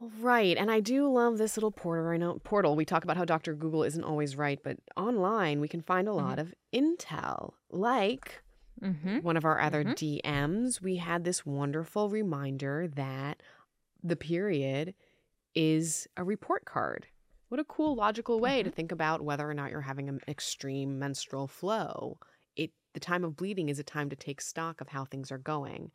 Right. 0.00 0.56
And 0.56 0.70
I 0.70 0.78
do 0.80 1.10
love 1.12 1.38
this 1.38 1.56
little 1.56 1.72
portal. 1.72 2.06
I 2.08 2.16
know 2.18 2.38
portal. 2.44 2.76
We 2.76 2.84
talk 2.84 3.02
about 3.02 3.16
how 3.16 3.24
Dr. 3.24 3.54
Google 3.54 3.82
isn't 3.82 4.04
always 4.04 4.36
right, 4.36 4.60
but 4.62 4.76
online 4.96 5.60
we 5.60 5.66
can 5.68 5.80
find 5.82 6.06
a 6.06 6.12
lot 6.12 6.38
of 6.38 6.54
intel. 6.72 7.52
Like 7.70 8.42
Mm-hmm. 8.80 9.18
one 9.22 9.36
of 9.36 9.44
our 9.44 9.60
other 9.60 9.82
Mhm. 9.82 9.96
DMs, 9.96 10.80
we 10.80 10.96
had 10.98 11.24
this 11.24 11.44
wonderful 11.44 12.08
reminder 12.10 12.86
that 12.94 13.42
the 14.04 14.14
period 14.14 14.94
is 15.52 16.06
a 16.16 16.22
report 16.22 16.64
card. 16.64 17.08
What 17.48 17.58
a 17.58 17.64
cool 17.64 17.96
logical 17.96 18.38
way 18.38 18.62
to 18.62 18.70
think 18.70 18.92
about 18.92 19.22
whether 19.22 19.50
or 19.50 19.54
not 19.54 19.72
you're 19.72 19.80
having 19.80 20.08
an 20.08 20.20
extreme 20.28 20.96
menstrual 21.00 21.48
flow. 21.48 22.18
It 22.54 22.70
the 22.94 23.00
time 23.00 23.24
of 23.24 23.34
bleeding 23.34 23.68
is 23.68 23.80
a 23.80 23.84
time 23.84 24.10
to 24.10 24.16
take 24.16 24.40
stock 24.40 24.80
of 24.80 24.90
how 24.90 25.04
things 25.04 25.32
are 25.32 25.38
going. 25.38 25.90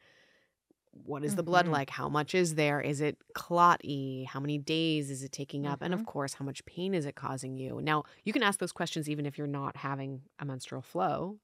What 0.96 1.26
is 1.26 1.36
the 1.36 1.44
blood 1.44 1.68
Mhm. 1.68 1.72
like? 1.72 1.90
How 1.90 2.08
much 2.08 2.36
is 2.36 2.56
there? 2.56 2.80
Is 2.80 3.02
it 3.02 3.18
clotty? 3.34 4.26
How 4.26 4.40
many 4.40 4.60
days 4.60 5.10
is 5.10 5.24
it 5.24 5.32
taking 5.32 5.66
up? 5.66 5.82
And 5.82 5.94
of 5.94 6.06
course, 6.06 6.36
how 6.36 6.46
much 6.46 6.64
pain 6.66 6.94
is 6.94 7.06
it 7.06 7.16
causing 7.16 7.58
you? 7.58 7.82
Now, 7.82 8.04
you 8.24 8.32
can 8.34 8.44
ask 8.44 8.60
those 8.60 8.72
questions 8.72 9.10
even 9.10 9.26
if 9.26 9.38
you're 9.38 9.48
not 9.48 9.76
having 9.76 10.22
a 10.40 10.46
menstrual 10.46 10.84
flow, 10.84 11.40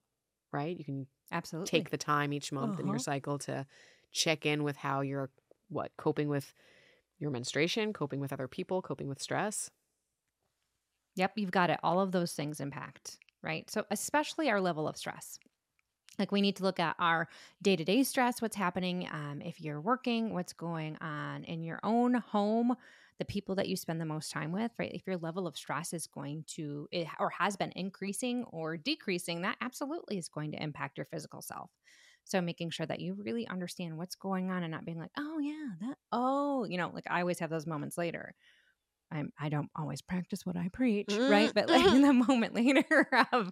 right? 0.52 0.76
You 0.76 0.84
can 0.84 1.08
Absolutely. 1.32 1.82
take 1.82 1.90
the 1.90 1.98
time 1.98 2.32
each 2.32 2.52
month 2.52 2.80
in 2.80 2.88
your 2.88 2.98
Uh-huh. 2.98 3.00
cycle 3.00 3.38
to 3.40 3.66
check 4.12 4.46
in 4.46 4.64
with 4.64 4.76
how 4.76 5.02
you're 5.02 5.30
what 5.68 5.92
coping 5.98 6.28
with 6.28 6.54
your 7.18 7.30
menstruation, 7.30 7.92
coping 7.92 8.20
with 8.20 8.32
other 8.32 8.48
people, 8.48 8.82
coping 8.82 9.08
with 9.08 9.22
stress. 9.22 9.70
Yep, 11.16 11.32
you've 11.36 11.50
got 11.50 11.70
it. 11.70 11.80
All 11.82 12.00
of 12.00 12.12
those 12.12 12.32
things 12.34 12.60
impact, 12.60 13.18
right? 13.42 13.68
So, 13.70 13.84
especially 13.90 14.48
our 14.50 14.60
level 14.60 14.88
of 14.88 14.96
stress. 14.96 15.38
Like, 16.18 16.32
we 16.32 16.42
need 16.42 16.56
to 16.56 16.64
look 16.64 16.78
at 16.80 16.96
our 16.98 17.28
day 17.62 17.76
to 17.76 17.84
day 17.84 18.02
stress, 18.02 18.42
what's 18.42 18.56
happening. 18.56 19.08
Um, 19.10 19.40
if 19.42 19.60
you're 19.60 19.80
working, 19.80 20.34
what's 20.34 20.52
going 20.52 20.96
on 21.00 21.44
in 21.44 21.62
your 21.62 21.80
own 21.82 22.14
home, 22.14 22.76
the 23.18 23.24
people 23.24 23.54
that 23.54 23.68
you 23.68 23.76
spend 23.76 24.00
the 24.00 24.04
most 24.06 24.30
time 24.30 24.52
with, 24.52 24.72
right? 24.78 24.92
If 24.92 25.06
your 25.06 25.16
level 25.16 25.46
of 25.46 25.56
stress 25.56 25.92
is 25.94 26.06
going 26.06 26.44
to, 26.48 26.88
or 27.18 27.30
has 27.30 27.56
been 27.56 27.72
increasing 27.76 28.44
or 28.44 28.76
decreasing, 28.76 29.42
that 29.42 29.56
absolutely 29.60 30.18
is 30.18 30.28
going 30.28 30.52
to 30.52 30.62
impact 30.62 30.98
your 30.98 31.06
physical 31.06 31.40
self. 31.42 31.70
So, 32.24 32.40
making 32.40 32.70
sure 32.70 32.86
that 32.86 33.00
you 33.00 33.14
really 33.14 33.46
understand 33.48 33.96
what's 33.96 34.14
going 34.14 34.50
on 34.50 34.62
and 34.62 34.70
not 34.70 34.84
being 34.84 34.98
like, 34.98 35.12
oh, 35.16 35.38
yeah, 35.38 35.70
that, 35.80 35.98
oh, 36.12 36.64
you 36.64 36.76
know, 36.76 36.90
like 36.92 37.06
I 37.08 37.20
always 37.20 37.38
have 37.38 37.50
those 37.50 37.66
moments 37.66 37.96
later. 37.96 38.34
I'm, 39.12 39.32
I 39.38 39.48
don't 39.48 39.70
always 39.76 40.02
practice 40.02 40.44
what 40.44 40.56
I 40.56 40.68
preach, 40.72 41.12
right? 41.12 41.52
But 41.54 41.68
like 41.68 41.84
in 41.86 42.02
the 42.06 42.12
moment 42.12 42.54
later 42.54 43.08
of, 43.32 43.50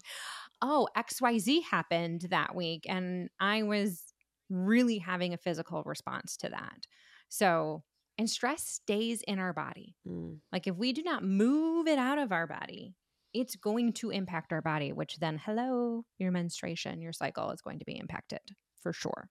oh, 0.63 0.89
XYZ 0.97 1.63
happened 1.65 2.27
that 2.31 2.55
week. 2.55 2.85
And 2.89 3.29
I 3.41 3.63
was 3.63 4.03
really 4.51 4.99
having 4.99 5.35
a 5.35 5.39
physical 5.39 5.83
response 5.85 6.37
to 6.39 6.49
that. 6.51 6.87
So, 7.29 7.83
and 8.17 8.29
stress 8.29 8.67
stays 8.67 9.23
in 9.27 9.39
our 9.39 9.53
body. 9.53 9.95
Mm. 10.07 10.39
Like 10.53 10.67
if 10.67 10.77
we 10.77 10.93
do 10.93 11.03
not 11.03 11.25
move 11.25 11.87
it 11.87 11.99
out 11.99 12.19
of 12.19 12.33
our 12.33 12.47
body, 12.47 12.95
it's 13.35 13.57
going 13.57 13.93
to 13.95 14.11
impact 14.11 14.53
our 14.53 14.63
body, 14.63 14.93
which 14.93 15.19
then, 15.19 15.41
hello, 15.45 16.05
your 16.19 16.33
menstruation, 16.33 17.03
your 17.03 17.13
cycle 17.13 17.51
is 17.51 17.61
going 17.61 17.79
to 17.79 17.85
be 17.85 17.99
impacted 17.99 18.41
for 18.81 18.93
sure. 18.93 19.29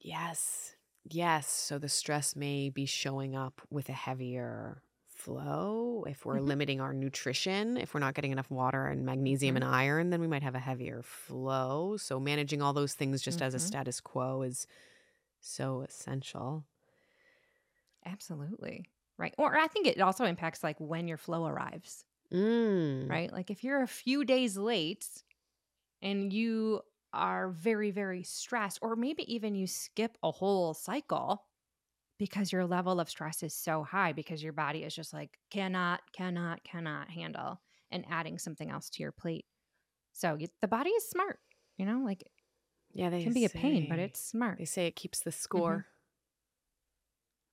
Yes. 0.00 0.74
Yes. 1.04 1.48
So 1.48 1.78
the 1.78 1.88
stress 1.88 2.34
may 2.34 2.68
be 2.70 2.86
showing 2.86 3.36
up 3.36 3.60
with 3.70 3.88
a 3.88 3.92
heavier 3.92 4.82
flow. 5.26 6.04
If 6.08 6.24
we're 6.24 6.40
Mhm. 6.40 6.52
limiting 6.52 6.80
our 6.80 6.94
nutrition, 6.94 7.76
if 7.76 7.94
we're 7.94 8.00
not 8.00 8.14
getting 8.14 8.32
enough 8.32 8.50
water 8.50 8.86
and 8.86 9.04
magnesium 9.04 9.56
and 9.56 9.64
iron, 9.64 10.10
then 10.10 10.20
we 10.20 10.28
might 10.28 10.42
have 10.42 10.54
a 10.54 10.60
heavier 10.60 11.02
flow. 11.02 11.96
So 11.98 12.20
managing 12.20 12.62
all 12.62 12.72
those 12.72 12.94
things 12.94 13.22
just 13.22 13.42
as 13.42 13.54
a 13.54 13.58
Mhm. 13.58 13.72
status 13.72 14.00
quo 14.00 14.42
is 14.42 14.66
so 15.40 15.82
essential. 15.82 16.66
Absolutely. 18.04 18.84
Right. 19.18 19.34
Or 19.38 19.56
I 19.56 19.66
think 19.66 19.86
it 19.86 20.00
also 20.00 20.24
impacts 20.24 20.62
like 20.62 20.78
when 20.78 21.08
your 21.08 21.16
flow 21.18 21.46
arrives. 21.46 22.04
Mm. 22.30 23.08
right? 23.08 23.32
Like 23.32 23.50
if 23.50 23.62
you're 23.64 23.82
a 23.82 23.88
few 23.88 24.24
days 24.24 24.56
late 24.56 25.22
and 26.02 26.32
you 26.32 26.82
are 27.12 27.50
very, 27.50 27.90
very 27.90 28.22
stressed, 28.22 28.78
or 28.82 28.96
maybe 28.96 29.32
even 29.34 29.54
you 29.54 29.66
skip 29.66 30.18
a 30.22 30.30
whole 30.30 30.74
cycle 30.74 31.46
because 32.18 32.52
your 32.52 32.66
level 32.66 33.00
of 33.00 33.10
stress 33.10 33.42
is 33.42 33.54
so 33.54 33.82
high 33.82 34.12
because 34.12 34.42
your 34.42 34.52
body 34.52 34.84
is 34.84 34.94
just 34.94 35.12
like 35.12 35.38
cannot, 35.50 36.00
cannot, 36.12 36.64
cannot 36.64 37.10
handle 37.10 37.60
and 37.90 38.04
adding 38.10 38.38
something 38.38 38.70
else 38.70 38.90
to 38.90 39.02
your 39.02 39.12
plate. 39.12 39.44
So 40.12 40.38
the 40.60 40.68
body 40.68 40.90
is 40.90 41.08
smart, 41.08 41.38
you 41.76 41.84
know, 41.86 42.02
like 42.04 42.24
Yeah, 42.92 43.10
they 43.10 43.18
it 43.18 43.24
can 43.24 43.32
be 43.34 43.44
a 43.44 43.50
pain, 43.50 43.86
but 43.88 43.98
it's 43.98 44.20
smart. 44.20 44.58
They 44.58 44.64
say 44.64 44.86
it 44.86 44.96
keeps 44.96 45.20
the 45.20 45.32
score. 45.32 45.86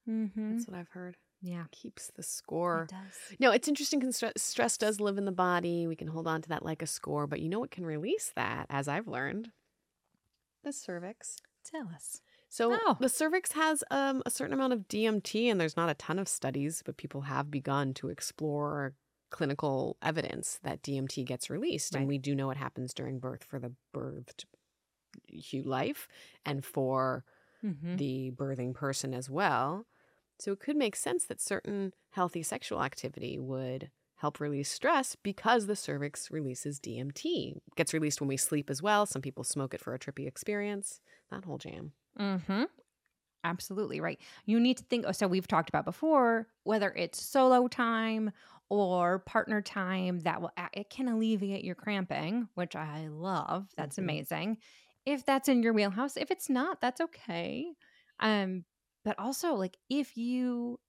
Mm-hmm. 0.09 0.51
That's 0.51 0.67
what 0.67 0.77
I've 0.77 0.89
heard. 0.89 1.17
Yeah. 1.41 1.65
Keeps 1.71 2.09
the 2.15 2.23
score. 2.23 2.87
It 2.89 2.95
does. 2.95 3.37
No, 3.39 3.51
it's 3.51 3.67
interesting 3.67 3.99
because 3.99 4.15
stress, 4.15 4.33
stress 4.37 4.77
does 4.77 5.01
live 5.01 5.17
in 5.17 5.25
the 5.25 5.31
body. 5.33 5.87
We 5.87 5.95
can 5.97 6.07
hold 6.07 6.25
on 6.25 6.41
to 6.41 6.49
that 6.49 6.63
like 6.63 6.81
a 6.81 6.87
score, 6.87 7.27
but 7.27 7.41
you 7.41 7.49
know 7.49 7.59
what 7.59 7.71
can 7.71 7.85
release 7.85 8.31
that, 8.37 8.65
as 8.69 8.87
I've 8.87 9.07
learned? 9.09 9.51
The 10.63 10.71
cervix. 10.71 11.37
Tell 11.65 11.89
us. 11.93 12.21
So 12.53 12.83
Oh. 12.85 12.97
the 12.99 13.09
cervix 13.09 13.53
has 13.53 13.83
um, 13.89 14.21
a 14.25 14.29
certain 14.29 14.53
amount 14.53 14.73
of 14.73 14.87
DMT, 14.87 15.49
and 15.49 15.59
there's 15.59 15.75
not 15.75 15.89
a 15.89 15.95
ton 15.95 16.19
of 16.19 16.27
studies, 16.27 16.83
but 16.85 16.97
people 16.97 17.21
have 17.21 17.49
begun 17.49 17.93
to 17.95 18.09
explore 18.09 18.93
clinical 19.31 19.97
evidence 20.03 20.59
that 20.63 20.81
DMT 20.83 21.23
gets 21.23 21.49
released, 21.49 21.95
and 21.95 22.07
we 22.07 22.17
do 22.19 22.35
know 22.35 22.47
what 22.47 22.57
happens 22.57 22.93
during 22.93 23.19
birth 23.19 23.43
for 23.43 23.59
the 23.59 23.73
birthed 23.93 24.45
life 25.65 26.07
and 26.45 26.65
for 26.65 27.23
Mm-hmm. 27.65 27.95
the 27.95 28.31
birthing 28.35 28.73
person 28.73 29.13
as 29.13 29.29
well. 29.29 29.87
So 30.39 30.51
it 30.53 30.59
could 30.59 30.77
make 30.77 30.95
sense 30.95 31.25
that 31.25 31.41
certain 31.41 31.93
healthy 32.11 32.43
sexual 32.43 32.83
activity 32.83 33.39
would 33.39 33.91
help 34.17 34.39
release 34.39 34.71
stress 34.71 35.15
because 35.15 35.67
the 35.67 35.75
cervix 35.75 36.31
releases 36.31 36.79
DMT. 36.79 37.55
gets 37.75 37.93
released 37.93 38.21
when 38.21 38.27
we 38.29 38.37
sleep 38.37 38.69
as 38.69 38.81
well. 38.81 39.05
Some 39.05 39.21
people 39.21 39.43
smoke 39.43 39.73
it 39.73 39.81
for 39.81 39.93
a 39.93 39.99
trippy 39.99 40.27
experience. 40.27 41.01
That 41.31 41.45
whole 41.45 41.57
jam. 41.59 41.93
Mm-hmm. 42.19 42.63
Absolutely 43.45 43.99
right. 43.99 44.21
You 44.45 44.59
need 44.59 44.77
to 44.77 44.83
think. 44.85 45.05
So 45.13 45.27
we've 45.27 45.47
talked 45.47 45.67
about 45.69 45.83
before 45.83 46.47
whether 46.63 46.91
it's 46.93 47.21
solo 47.21 47.67
time 47.67 48.31
or 48.69 49.19
partner 49.19 49.61
time 49.61 50.19
that 50.21 50.41
will 50.41 50.51
it 50.73 50.89
can 50.89 51.09
alleviate 51.09 51.65
your 51.65 51.75
cramping, 51.75 52.47
which 52.55 52.75
I 52.75 53.07
love. 53.09 53.69
That's 53.75 53.97
Mhm. 53.97 53.97
amazing. 53.97 54.59
If 55.05 55.25
that's 55.25 55.49
in 55.49 55.61
your 55.61 55.73
wheelhouse, 55.73 56.15
if 56.15 56.31
it's 56.31 56.49
not, 56.49 56.79
that's 56.79 57.01
okay. 57.01 57.75
Um, 58.19 58.63
but 59.03 59.19
also 59.19 59.55
like 59.55 59.77
if 59.89 60.15
you 60.15 60.79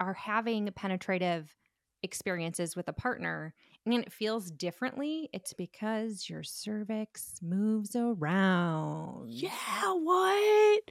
are 0.00 0.14
having 0.14 0.70
penetrative 0.72 1.56
experiences 2.02 2.76
with 2.76 2.88
a 2.88 2.92
partner 2.92 3.54
and 3.86 3.94
it 3.94 4.12
feels 4.12 4.50
differently, 4.50 5.28
it's 5.32 5.52
because 5.52 6.28
your 6.28 6.42
cervix 6.42 7.40
moves 7.42 7.96
around. 7.96 9.30
Yeah, 9.30 9.50
what? 9.94 10.82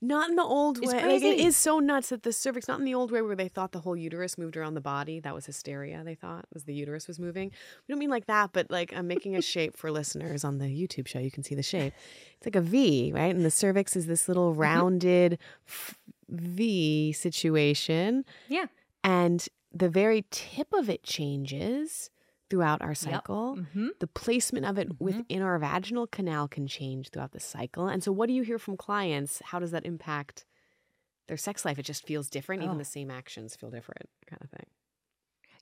Not 0.00 0.30
in 0.30 0.36
the 0.36 0.42
old 0.42 0.78
It's 0.78 0.86
way. 0.92 0.94
Like, 0.94 1.04
it 1.04 1.20
crazy. 1.20 1.44
is 1.44 1.56
so 1.56 1.78
nuts 1.78 2.08
that 2.08 2.22
the 2.22 2.32
cervix, 2.32 2.66
not 2.66 2.78
in 2.78 2.86
the 2.86 2.94
old 2.94 3.10
way 3.12 3.20
where 3.22 3.36
they 3.36 3.48
thought 3.48 3.72
the 3.72 3.80
whole 3.80 3.96
uterus 3.96 4.38
moved 4.38 4.56
around 4.56 4.74
the 4.74 4.80
body. 4.80 5.20
That 5.20 5.34
was 5.34 5.44
hysteria, 5.46 6.02
they 6.04 6.14
thought, 6.14 6.46
was 6.54 6.64
the 6.64 6.74
uterus 6.74 7.06
was 7.06 7.18
moving. 7.20 7.50
We 7.86 7.92
don't 7.92 7.98
mean 7.98 8.10
like 8.10 8.26
that, 8.26 8.50
but 8.52 8.70
like 8.70 8.92
I'm 8.96 9.06
making 9.06 9.36
a 9.36 9.42
shape 9.52 9.76
for 9.76 9.90
listeners 9.90 10.42
on 10.42 10.58
the 10.58 10.66
YouTube 10.66 11.06
show. 11.06 11.18
You 11.18 11.30
can 11.30 11.44
see 11.44 11.54
the 11.54 11.62
shape. 11.62 11.92
It's 12.38 12.46
like 12.46 12.56
a 12.56 12.62
V, 12.62 13.12
right? 13.14 13.34
And 13.34 13.44
the 13.44 13.50
cervix 13.50 13.94
is 13.96 14.06
this 14.06 14.26
little 14.28 14.52
Mm-hmm. 14.52 14.60
rounded 14.60 15.38
f- 15.68 15.98
V 16.30 17.12
situation. 17.12 18.24
Yeah. 18.48 18.66
And 19.04 19.46
the 19.72 19.88
very 19.88 20.24
tip 20.30 20.72
of 20.72 20.88
it 20.88 21.02
changes 21.02 22.10
throughout 22.50 22.82
our 22.82 22.94
cycle. 22.94 23.56
Mm-hmm. 23.56 23.88
The 24.00 24.06
placement 24.08 24.66
of 24.66 24.76
it 24.76 24.88
Mhm. 24.90 25.00
within 25.00 25.40
our 25.42 25.58
vaginal 25.58 26.06
canal 26.06 26.48
can 26.48 26.66
change 26.66 27.10
throughout 27.10 27.32
the 27.32 27.40
cycle. 27.40 27.86
And 27.88 28.02
so, 28.02 28.12
what 28.12 28.26
do 28.26 28.32
you 28.32 28.42
hear 28.42 28.58
from 28.58 28.76
clients? 28.76 29.40
How 29.46 29.58
does 29.60 29.70
that 29.70 29.86
impact 29.86 30.44
their 31.28 31.36
sex 31.36 31.64
life? 31.64 31.78
It 31.78 31.84
just 31.84 32.04
feels 32.06 32.28
different. 32.28 32.62
Even 32.62 32.74
Oh. 32.76 32.78
the 32.78 32.84
same 32.84 33.10
actions 33.10 33.56
feel 33.56 33.70
different, 33.70 34.08
kind 34.26 34.42
of 34.42 34.50
thing. 34.50 34.66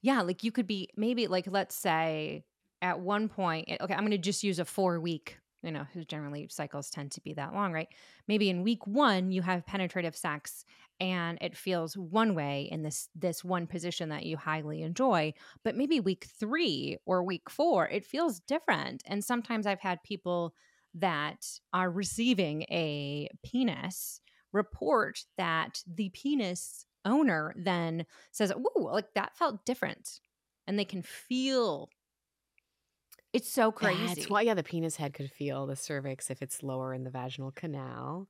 Yeah, 0.01 0.21
like 0.21 0.43
you 0.43 0.51
could 0.51 0.67
be 0.67 0.89
maybe 0.95 1.27
like 1.27 1.45
let's 1.47 1.75
say 1.75 2.43
at 2.81 2.99
one 3.01 3.27
point, 3.29 3.65
eh, 3.69 3.77
okay, 3.81 3.93
I'm 3.93 3.99
going 4.01 4.11
to 4.11 4.17
just 4.17 4.43
use 4.43 4.57
a 4.59 4.65
four 4.65 4.99
week, 4.99 5.38
you 5.61 5.71
know, 5.71 5.85
who 5.93 6.03
generally 6.05 6.47
cycles 6.49 6.89
tend 6.89 7.11
to 7.11 7.21
be 7.21 7.33
that 7.33 7.53
long, 7.53 7.73
right? 7.73 7.89
Maybe 8.27 8.49
in 8.49 8.63
week 8.63 8.85
one 8.87 9.31
you 9.31 9.41
have 9.41 9.65
penetrative 9.65 10.15
sex 10.15 10.63
and 10.99 11.37
it 11.41 11.55
feels 11.57 11.97
one 11.97 12.35
way 12.35 12.67
in 12.71 12.83
this 12.83 13.09
this 13.15 13.43
one 13.43 13.67
position 13.67 14.09
that 14.09 14.25
you 14.25 14.37
highly 14.37 14.81
enjoy, 14.81 15.33
but 15.63 15.75
maybe 15.75 15.99
week 15.99 16.27
three 16.39 16.97
or 17.05 17.23
week 17.23 17.49
four 17.49 17.87
it 17.87 18.05
feels 18.05 18.39
different. 18.41 19.03
And 19.05 19.23
sometimes 19.23 19.65
I've 19.65 19.79
had 19.81 20.03
people 20.03 20.53
that 20.95 21.45
are 21.73 21.91
receiving 21.91 22.63
a 22.63 23.29
penis 23.43 24.21
report 24.51 25.23
that 25.37 25.83
the 25.85 26.09
penis 26.09 26.85
owner 27.05 27.53
then 27.55 28.05
says, 28.31 28.51
"Ooh, 28.51 28.83
like 28.91 29.13
that 29.15 29.37
felt 29.37 29.65
different," 29.65 30.19
and 30.67 30.77
they 30.79 30.85
can 30.85 31.01
feel. 31.03 31.89
It's 33.33 33.49
so 33.49 33.71
crazy. 33.71 34.05
That's 34.07 34.29
why, 34.29 34.41
yeah, 34.41 34.53
the 34.55 34.63
penis 34.63 34.95
head 34.95 35.13
could 35.13 35.31
feel 35.31 35.67
the 35.67 35.75
cervix 35.75 36.29
if 36.31 36.41
it's 36.41 36.63
lower 36.63 36.93
in 36.93 37.03
the 37.03 37.11
vaginal 37.11 37.51
canal, 37.51 38.27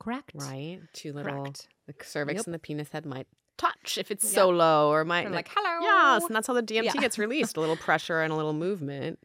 Correct. 0.00 0.32
right? 0.34 0.80
Two 0.92 1.12
little, 1.12 1.42
Correct. 1.44 1.68
the 1.86 1.94
cervix 2.02 2.38
Yep. 2.38 2.46
and 2.46 2.54
the 2.54 2.58
penis 2.58 2.88
head 2.90 3.06
might 3.06 3.28
touch 3.56 3.96
if 3.98 4.10
it's 4.10 4.24
Yep. 4.24 4.32
so 4.34 4.48
low, 4.50 4.90
or 4.90 5.04
might 5.04 5.22
They're 5.22 5.30
like, 5.32 5.48
"Hello." 5.54 5.80
Yes, 5.80 6.24
and 6.24 6.34
that's 6.34 6.48
how 6.48 6.54
the 6.54 6.62
DMT 6.62 6.96
Yeah. 6.96 7.00
gets 7.00 7.18
released. 7.18 7.56
A 7.56 7.60
little 7.60 7.76
pressure 7.76 8.20
and 8.20 8.32
a 8.32 8.36
little 8.36 8.52
movement. 8.54 9.18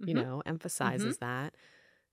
you 0.00 0.12
Mhm. 0.14 0.24
know, 0.24 0.42
emphasizes 0.44 1.18
that. 1.18 1.54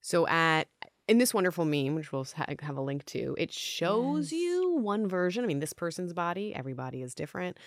So 0.02 0.26
at 0.28 0.68
in 1.08 1.18
this 1.18 1.34
wonderful 1.34 1.66
meme, 1.66 1.96
which 1.96 2.12
we'll 2.12 2.24
ha- 2.36 2.46
have 2.62 2.78
a 2.78 2.82
link 2.82 3.04
to, 3.06 3.36
it 3.40 3.52
shows 3.52 4.32
Yes. 4.32 4.40
you 4.40 4.70
one 4.78 5.08
version. 5.08 5.44
I 5.44 5.48
mean, 5.48 5.60
this 5.60 5.74
person's 5.74 6.14
body, 6.14 6.54
everybody 6.56 7.02
is 7.02 7.14
different. 7.16 7.58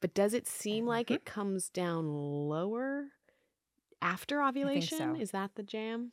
But 0.00 0.14
does 0.14 0.34
it 0.34 0.46
seem 0.48 0.84
like 0.84 1.06
Mhm. 1.06 1.14
it 1.14 1.24
comes 1.24 1.70
down 1.70 2.08
lower 2.12 3.12
after 4.02 4.42
ovulation? 4.42 4.98
so. 4.98 5.16
Is 5.18 5.30
that 5.30 5.54
the 5.54 5.62
jam? 5.62 6.12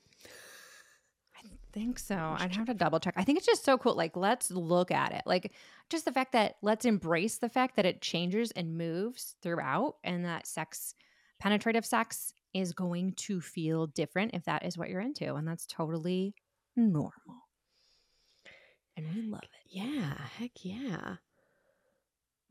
I 1.37 1.47
think 1.71 1.99
so. 1.99 2.15
I'd 2.15 2.55
have 2.55 2.67
to 2.67 2.73
double 2.73 2.99
check. 2.99 3.13
I 3.17 3.23
think 3.23 3.37
it's 3.37 3.47
just 3.47 3.63
so 3.63 3.77
cool. 3.77 3.95
Like, 3.95 4.15
let's 4.15 4.51
look 4.51 4.91
at 4.91 5.13
it. 5.13 5.23
Like, 5.25 5.53
just 5.89 6.05
the 6.05 6.11
fact 6.11 6.33
that 6.33 6.55
let's 6.61 6.85
embrace 6.85 7.37
the 7.37 7.49
fact 7.49 7.75
that 7.75 7.85
it 7.85 8.01
changes 8.01 8.51
and 8.51 8.77
moves 8.77 9.35
throughout, 9.41 9.95
and 10.03 10.25
that 10.25 10.47
sex, 10.47 10.93
penetrative 11.39 11.85
sex, 11.85 12.33
is 12.53 12.73
going 12.73 13.13
to 13.13 13.39
feel 13.39 13.87
different 13.87 14.31
if 14.33 14.43
that 14.45 14.65
is 14.65 14.77
what 14.77 14.89
you're 14.89 15.01
into. 15.01 15.35
And 15.35 15.47
that's 15.47 15.65
totally 15.65 16.33
normal. 16.75 17.13
And 18.97 19.05
we 19.15 19.21
love 19.21 19.43
it. 19.43 19.49
Yeah, 19.69 20.17
heck 20.37 20.51
yeah. 20.63 21.15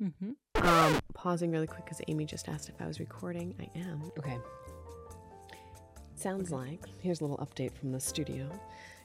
Mm-hmm. 0.03 0.67
Um, 0.67 1.01
pausing 1.13 1.51
really 1.51 1.67
quick 1.67 1.85
because 1.85 2.01
Amy 2.09 2.25
just 2.25 2.49
asked 2.49 2.69
if 2.69 2.81
I 2.81 2.87
was 2.87 3.01
recording. 3.01 3.55
I 3.61 3.79
am. 3.79 4.11
Okay. 4.19 4.39
Sounds 6.19 6.51
like 6.51 6.81
here's 7.01 7.21
a 7.21 7.25
little 7.25 7.39
update 7.47 7.73
from 7.79 7.93
the 7.93 8.01
studio. 8.01 8.49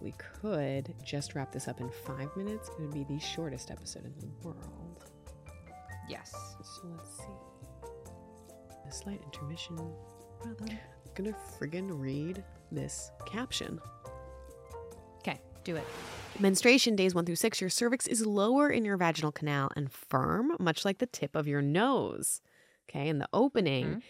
We 0.01 0.13
could 0.41 0.93
just 1.05 1.35
wrap 1.35 1.51
this 1.51 1.67
up 1.67 1.79
in 1.79 1.89
five 1.89 2.35
minutes. 2.35 2.69
It 2.69 2.81
would 2.81 2.91
be 2.93 3.03
the 3.03 3.19
shortest 3.19 3.69
episode 3.69 4.05
in 4.05 4.13
the 4.19 4.47
world. 4.47 5.03
Yes. 6.09 6.31
So 6.63 6.87
let's 6.97 7.17
see. 7.17 7.87
A 8.87 8.91
slight 8.91 9.21
intermission. 9.23 9.77
I'm 10.43 10.55
gonna 11.13 11.35
friggin' 11.59 11.89
read 12.01 12.43
this 12.71 13.11
caption. 13.27 13.79
Okay, 15.19 15.39
do 15.63 15.75
it. 15.75 15.85
Menstruation 16.39 16.95
days 16.95 17.13
one 17.13 17.25
through 17.25 17.35
six, 17.35 17.61
your 17.61 17.69
cervix 17.69 18.07
is 18.07 18.25
lower 18.25 18.69
in 18.69 18.83
your 18.83 18.97
vaginal 18.97 19.31
canal 19.31 19.69
and 19.75 19.91
firm, 19.91 20.53
much 20.59 20.83
like 20.83 20.97
the 20.97 21.05
tip 21.05 21.35
of 21.35 21.47
your 21.47 21.61
nose. 21.61 22.41
Okay, 22.89 23.07
and 23.07 23.21
the 23.21 23.29
opening 23.31 23.85
Mhm. 23.85 24.01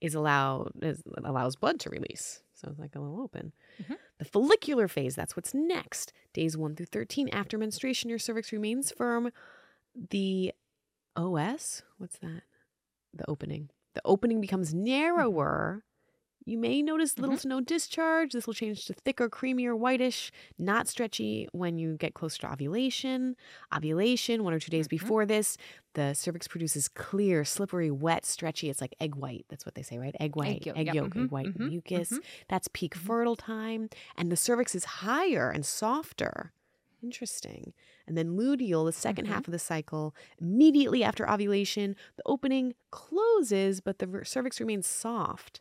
is 0.00 0.14
allowed 0.14 0.72
is, 0.82 1.02
allows 1.24 1.56
blood 1.56 1.78
to 1.80 1.90
release, 1.90 2.42
so 2.60 2.68
it's 2.70 2.78
like 2.78 2.94
a 2.94 3.00
little 3.00 3.20
open. 3.20 3.52
Mhm. 3.82 3.96
The 4.18 4.24
follicular 4.24 4.88
phase, 4.88 5.14
that's 5.14 5.36
what's 5.36 5.54
next. 5.54 6.12
Days 6.32 6.56
one 6.56 6.74
through 6.76 6.86
thirteen, 6.86 7.28
after 7.30 7.56
menstruation, 7.58 8.10
your 8.10 8.18
cervix 8.18 8.52
remains 8.52 8.90
firm. 8.92 9.30
The 10.10 10.52
OS, 11.16 11.82
what's 11.98 12.18
that? 12.18 12.42
The 13.14 13.28
opening. 13.28 13.70
The 13.94 14.02
opening 14.04 14.40
becomes 14.40 14.74
narrower. 14.74 15.84
You 16.48 16.56
may 16.56 16.80
notice 16.80 17.18
little 17.18 17.36
to 17.36 17.46
no 17.48 17.60
discharge. 17.60 18.32
This 18.32 18.46
will 18.46 18.54
change 18.54 18.86
to 18.86 18.94
thicker, 18.94 19.28
creamier, 19.28 19.76
whitish, 19.76 20.32
not 20.58 20.88
stretchy 20.88 21.46
when 21.52 21.76
you 21.76 21.96
get 21.98 22.14
closer 22.14 22.38
to 22.40 22.52
ovulation. 22.52 23.36
Ovulation, 23.76 24.42
one 24.44 24.54
or 24.54 24.58
two 24.58 24.70
days 24.70 24.86
Mhm. 24.86 24.88
before 24.88 25.26
this, 25.26 25.58
the 25.92 26.14
cervix 26.14 26.48
produces 26.48 26.88
clear, 26.88 27.44
slippery, 27.44 27.90
wet, 27.90 28.24
stretchy. 28.24 28.70
It's 28.70 28.80
like 28.80 28.94
egg 28.98 29.14
white. 29.14 29.44
That's 29.50 29.66
what 29.66 29.74
they 29.74 29.82
say, 29.82 29.98
right? 29.98 30.14
Egg 30.18 30.36
white, 30.36 30.62
egg 30.62 30.66
yolk, 30.66 30.76
yolk, 30.78 30.94
yep. 30.94 31.24
egg, 31.24 31.30
white 31.30 31.54
mhm, 31.54 31.68
mucus. 31.68 32.10
mhm. 32.12 32.24
That's 32.48 32.68
peak 32.72 32.94
fertile 32.94 33.36
time. 33.36 33.90
And 34.16 34.32
the 34.32 34.36
cervix 34.36 34.74
is 34.74 34.84
higher 34.84 35.50
and 35.50 35.66
softer. 35.66 36.52
Interesting. 37.02 37.74
And 38.06 38.16
then 38.16 38.36
luteal, 38.36 38.86
the 38.86 38.92
2nd 38.92 39.26
Mhm. 39.26 39.28
half 39.28 39.46
of 39.46 39.52
the 39.52 39.58
cycle, 39.58 40.14
immediately 40.40 41.04
after 41.04 41.28
ovulation, 41.30 41.94
the 42.16 42.22
opening 42.26 42.74
closes, 42.90 43.80
but 43.82 43.98
the 43.98 44.22
cervix 44.24 44.58
remains 44.60 44.86
soft. 44.86 45.60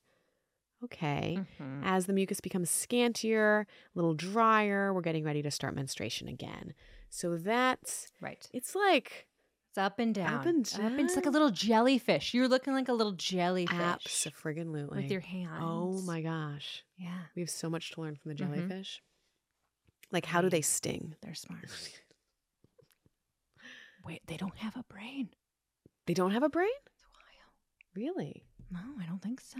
Okay. 0.83 1.39
Mhm. 1.59 1.81
As 1.83 2.05
the 2.05 2.13
mucus 2.13 2.39
becomes 2.39 2.69
scantier, 2.69 3.61
a 3.61 3.65
little 3.95 4.13
drier, 4.13 4.93
we're 4.93 5.01
getting 5.01 5.23
ready 5.23 5.41
to 5.41 5.49
start 5.51 5.73
menstruation 5.75 6.27
again. 6.27 6.73
So 7.09 7.37
that's, 7.37 8.11
Right. 8.21 8.47
it's 8.53 8.75
like 8.75 9.27
It's 9.69 9.77
up 9.79 9.99
and 9.99 10.13
down. 10.13 10.33
Up 10.33 10.45
and 10.45 10.63
down. 10.65 10.99
It's 10.99 11.15
like 11.15 11.25
a 11.25 11.29
little 11.29 11.51
jellyfish. 11.51 12.33
You're 12.33 12.47
looking 12.47 12.73
like 12.73 12.87
a 12.89 12.93
little 12.93 13.11
jellyfish 13.13 13.75
absolutely. 13.75 15.01
with 15.01 15.11
your 15.11 15.21
hands. 15.21 15.59
Oh 15.61 16.01
my 16.03 16.21
gosh. 16.21 16.83
Yeah, 16.97 17.25
We 17.35 17.41
have 17.41 17.49
so 17.49 17.69
much 17.69 17.91
to 17.91 18.01
learn 18.01 18.15
from 18.15 18.29
the 18.29 18.35
Mhm. 18.35 18.37
jellyfish. 18.55 19.01
Like, 20.11 20.25
how 20.25 20.41
do 20.41 20.49
they 20.49 20.61
sting? 20.61 21.15
they're 21.21 21.35
smart. 21.35 21.65
Wait, 24.05 24.21
they 24.27 24.37
don't 24.37 24.57
have 24.57 24.75
a 24.77 24.83
brain. 24.83 25.29
They 26.05 26.13
don't 26.13 26.31
have 26.31 26.43
a 26.43 26.49
brain? 26.49 26.69
It's 26.95 27.03
wild. 27.13 27.53
Really? 27.93 28.45
No, 28.71 28.79
I 29.01 29.05
don't 29.05 29.21
think 29.21 29.41
so. 29.41 29.59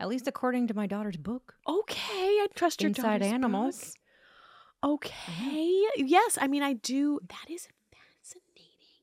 At 0.00 0.08
least 0.08 0.28
according 0.28 0.68
to 0.68 0.74
my 0.74 0.86
daughter's 0.86 1.16
book. 1.16 1.54
Okay, 1.68 2.00
I 2.02 2.46
trust 2.54 2.80
your 2.80 2.90
Inside 2.90 3.18
daughter's 3.18 3.32
Animals. 3.32 3.96
book. 4.82 4.90
Okay. 4.92 5.82
Yes, 5.96 6.38
I 6.40 6.46
mean 6.46 6.62
I 6.62 6.74
do. 6.74 7.18
That 7.28 7.50
is 7.52 7.66
fascinating. 7.92 9.02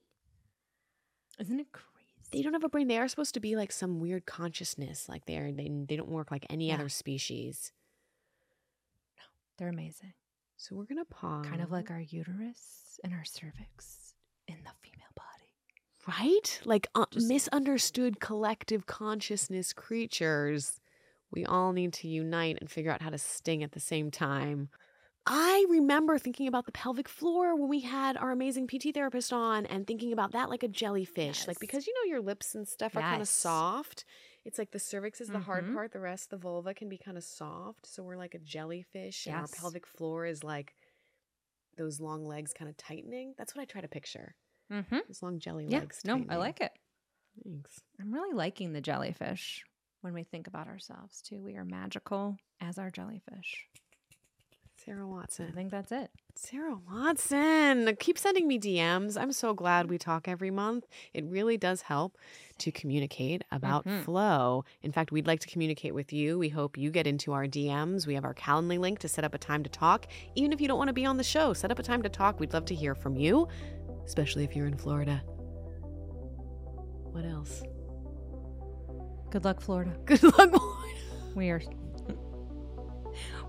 Isn't 1.40 1.60
it 1.60 1.72
crazy? 1.74 1.92
They 2.32 2.42
don't 2.42 2.54
have 2.54 2.64
a 2.64 2.70
brain. 2.70 2.88
They 2.88 2.98
are 2.98 3.08
supposed 3.10 3.34
to 3.34 3.40
be 3.42 3.56
like 3.58 3.72
some 3.74 4.00
weird 4.00 4.26
consciousness. 4.26 5.10
Like 5.10 5.26
they're 5.26 5.52
they 5.52 5.70
they 5.88 5.98
don't 5.98 6.10
work 6.10 6.32
like 6.32 6.46
any 6.50 6.70
Yeah. 6.70 6.76
other 6.76 6.88
species. 6.90 7.74
No, 9.18 9.24
they're 9.58 9.68
amazing. 9.70 10.14
So 10.58 10.76
we're 10.76 10.86
gonna 10.86 11.04
pause. 11.06 11.46
Kind 11.46 11.62
of 11.62 11.72
like 11.72 11.92
our 11.92 12.00
uterus 12.00 13.00
and 13.04 13.14
our 13.14 13.26
cervix 13.26 14.14
in 14.48 14.56
the 14.64 14.72
female 14.82 15.12
body. 15.16 15.52
right, 16.08 16.62
like 16.64 16.88
uh, 16.96 17.06
misunderstood 17.16 18.22
collective 18.22 18.86
consciousness 18.86 19.74
creatures. 19.74 20.80
We 21.36 21.45
all 21.45 21.74
need 21.74 21.93
to 21.93 22.08
unite 22.08 22.58
and 22.62 22.71
figure 22.71 22.91
out 22.91 23.02
how 23.02 23.10
to 23.10 23.17
sting 23.17 23.62
at 23.63 23.74
the 23.74 23.80
same 23.80 24.10
time. 24.10 24.69
I 25.28 25.65
remember 25.69 26.19
thinking 26.19 26.48
about 26.48 26.65
the 26.67 26.71
pelvic 26.71 27.10
floor 27.10 27.56
when 27.56 27.67
we 27.67 27.80
had 27.80 28.15
our 28.15 28.32
amazing 28.32 28.67
PT 28.67 28.91
therapist 28.93 29.34
on 29.34 29.65
and 29.65 29.88
thinking 29.88 30.13
about 30.13 30.34
that 30.34 30.50
like 30.50 30.62
a 30.62 30.67
jellyfish. 30.67 31.48
Like 31.48 31.60
because 31.60 31.88
you 31.88 31.93
know 31.95 32.10
your 32.12 32.21
lips 32.21 32.54
and 32.54 32.67
stuff 32.67 32.95
are 32.95 33.02
kind 33.02 33.21
of 33.21 33.28
soft. 33.28 34.06
It's 34.45 34.60
like 34.60 34.69
the 34.71 34.80
cervix 34.80 35.19
is 35.21 35.30
the 35.30 35.39
hard 35.39 35.65
Mhm. 35.65 35.74
part, 35.74 35.91
the 35.91 36.00
rest 36.00 36.30
the 36.30 36.38
vulva 36.38 36.76
can 36.76 36.89
be 36.89 36.98
kind 37.00 37.17
of 37.17 37.24
soft. 37.24 37.88
So 37.88 38.04
we're 38.04 38.17
like 38.17 38.36
a 38.36 38.39
jellyfish 38.39 39.26
and 39.26 39.36
our 39.36 39.48
pelvic 39.48 39.88
floor 39.88 40.26
is 40.28 40.43
like 40.43 40.76
those 41.78 42.00
long 42.00 42.26
legs 42.26 42.54
kind 42.54 42.69
of 42.69 42.78
tightening. 42.78 43.34
That's 43.38 43.56
what 43.56 43.62
I 43.62 43.65
try 43.65 43.82
to 43.82 43.88
picture. 43.88 44.36
Mm-hmm. 44.71 45.00
Those 45.08 45.24
long 45.24 45.39
jelly 45.39 45.65
Yeah. 45.67 45.80
legs. 45.80 46.02
No, 46.06 46.24
I 46.30 46.38
like 46.38 46.62
it. 46.62 46.71
Thanks. 47.43 47.82
I'm 48.00 48.13
really 48.13 48.34
liking 48.34 48.74
the 48.74 48.82
jellyfish 48.82 49.63
when 50.06 50.13
we 50.13 50.24
think 50.24 50.46
about 50.46 50.68
ourselves 50.68 51.20
too. 51.20 51.41
We 51.41 51.56
are 51.56 51.65
magical 51.65 52.38
as 52.62 52.78
our 52.78 52.91
jellyfish. 52.91 53.65
Sarah 54.78 55.08
Watson. 55.08 55.48
I 55.50 55.52
think 55.52 55.72
that's 55.72 55.91
it. 55.91 56.12
Sarah 56.36 56.78
Watson. 56.88 57.96
Keep 58.00 58.20
sending 58.20 58.48
me 58.48 58.60
DMs. 58.60 59.20
I'm 59.20 59.32
so 59.32 59.56
glad 59.56 59.89
we 59.89 59.98
talk 59.98 60.28
every 60.28 60.52
month. 60.52 60.86
It 61.12 61.26
really 61.26 61.58
does 61.58 61.82
help 61.82 62.20
to 62.60 62.72
communicate 62.72 63.44
about 63.52 63.84
Mhm. 63.86 64.04
flow. 64.04 64.63
In 64.84 64.91
fact, 64.91 65.12
we'd 65.12 65.26
like 65.26 65.39
to 65.39 65.48
communicate 65.48 65.96
with 65.96 66.13
you. 66.13 66.38
We 66.38 66.50
hope 66.50 66.78
you 66.78 66.91
get 66.91 67.08
into 67.08 67.34
our 67.34 67.48
DMs. 67.48 68.06
We 68.06 68.13
have 68.13 68.26
our 68.26 68.36
Calendly 68.36 68.78
link 68.78 69.00
to 69.00 69.08
set 69.08 69.24
up 69.24 69.34
a 69.34 69.39
time 69.39 69.63
to 69.63 69.70
talk. 69.72 70.06
Even 70.36 70.54
if 70.54 70.62
you 70.62 70.68
don't 70.68 70.78
want 70.78 70.89
to 70.89 70.94
be 70.94 71.06
on 71.06 71.18
the 71.18 71.24
show, 71.24 71.54
set 71.54 71.72
up 71.72 71.80
a 71.80 71.84
time 71.84 72.04
to 72.04 72.10
talk. 72.10 72.39
We'd 72.39 72.54
love 72.54 72.65
to 72.65 72.76
hear 72.76 72.94
from 72.94 73.15
you, 73.15 73.48
especially 74.06 74.44
if 74.44 74.56
you're 74.56 74.68
in 74.68 74.78
Florida. 74.78 75.24
What 77.12 77.26
else? 77.26 77.63
Good 79.36 79.43
luck, 79.43 79.60
Florida. 79.60 79.91
Good 80.06 80.24
luck. 80.24 80.50
We 81.36 81.50
are. 81.50 81.62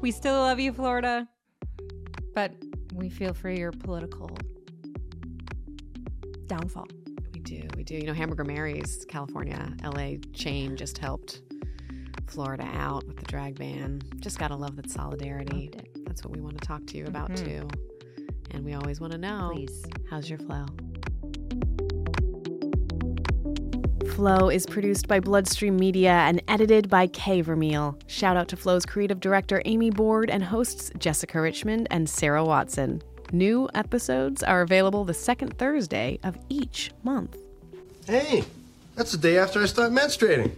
we 0.01 0.11
still 0.11 0.35
love 0.35 0.59
you, 0.59 0.72
Florida, 0.72 1.29
but 2.35 2.51
we 2.92 3.09
feel 3.09 3.33
for 3.33 3.51
your 3.51 3.70
political 3.70 4.37
downfall. 6.46 6.88
We 7.33 7.38
do, 7.38 7.68
we 7.77 7.85
do. 7.85 7.94
You 7.94 8.07
know, 8.09 8.14
Hamburger 8.14 8.42
Mary's 8.42 9.05
California, 9.09 9.72
LA 9.85 10.14
chain 10.33 10.77
just 10.77 10.99
helped 10.99 11.42
Florida 12.27 12.68
out 12.75 13.07
with 13.07 13.18
the 13.18 13.25
drag 13.27 13.57
ban. 13.57 14.03
Just 14.18 14.40
gotta 14.40 14.57
love 14.57 14.75
that 14.75 14.90
solidarity. 14.90 15.70
That's 16.05 16.25
what 16.25 16.35
we 16.35 16.42
want 16.42 16.61
to 16.61 16.66
talk 16.66 16.85
to 16.88 16.96
you 16.99 17.05
about 17.07 17.31
Mhm. 17.31 17.44
too. 17.44 17.68
And 18.51 18.64
we 18.64 18.72
always 18.72 19.01
want 19.01 19.12
to 19.12 19.18
know 19.18 19.53
Please. 19.55 19.85
how's 20.11 20.29
your 20.29 20.40
flow? 20.40 20.66
Flow 24.16 24.48
is 24.48 24.64
produced 24.64 25.09
by 25.09 25.20
Bloodstream 25.20 25.76
Media 25.76 26.11
and 26.11 26.42
edited 26.48 26.88
by 26.88 27.07
Kay 27.07 27.42
Vermeil. 27.42 27.98
Shout 28.07 28.35
out 28.35 28.48
to 28.48 28.57
Flow's 28.57 28.87
creative 28.87 29.20
director 29.20 29.61
Amy 29.66 29.90
Board 29.90 30.31
and 30.31 30.42
hosts 30.42 30.90
Jessica 30.96 31.38
Richmond 31.38 31.87
and 31.90 32.09
Sarah 32.09 32.42
Watson. 32.42 33.02
New 33.31 33.68
episodes 33.74 34.42
are 34.42 34.62
available 34.62 35.05
the 35.05 35.12
second 35.12 35.59
Thursday 35.59 36.18
of 36.22 36.38
each 36.48 36.92
month. 37.02 37.37
Hey, 38.07 38.44
that's 38.94 39.12
the 39.12 39.18
day 39.18 39.37
after 39.37 39.61
I 39.62 39.66
start 39.66 39.92
menstruating. 39.92 40.52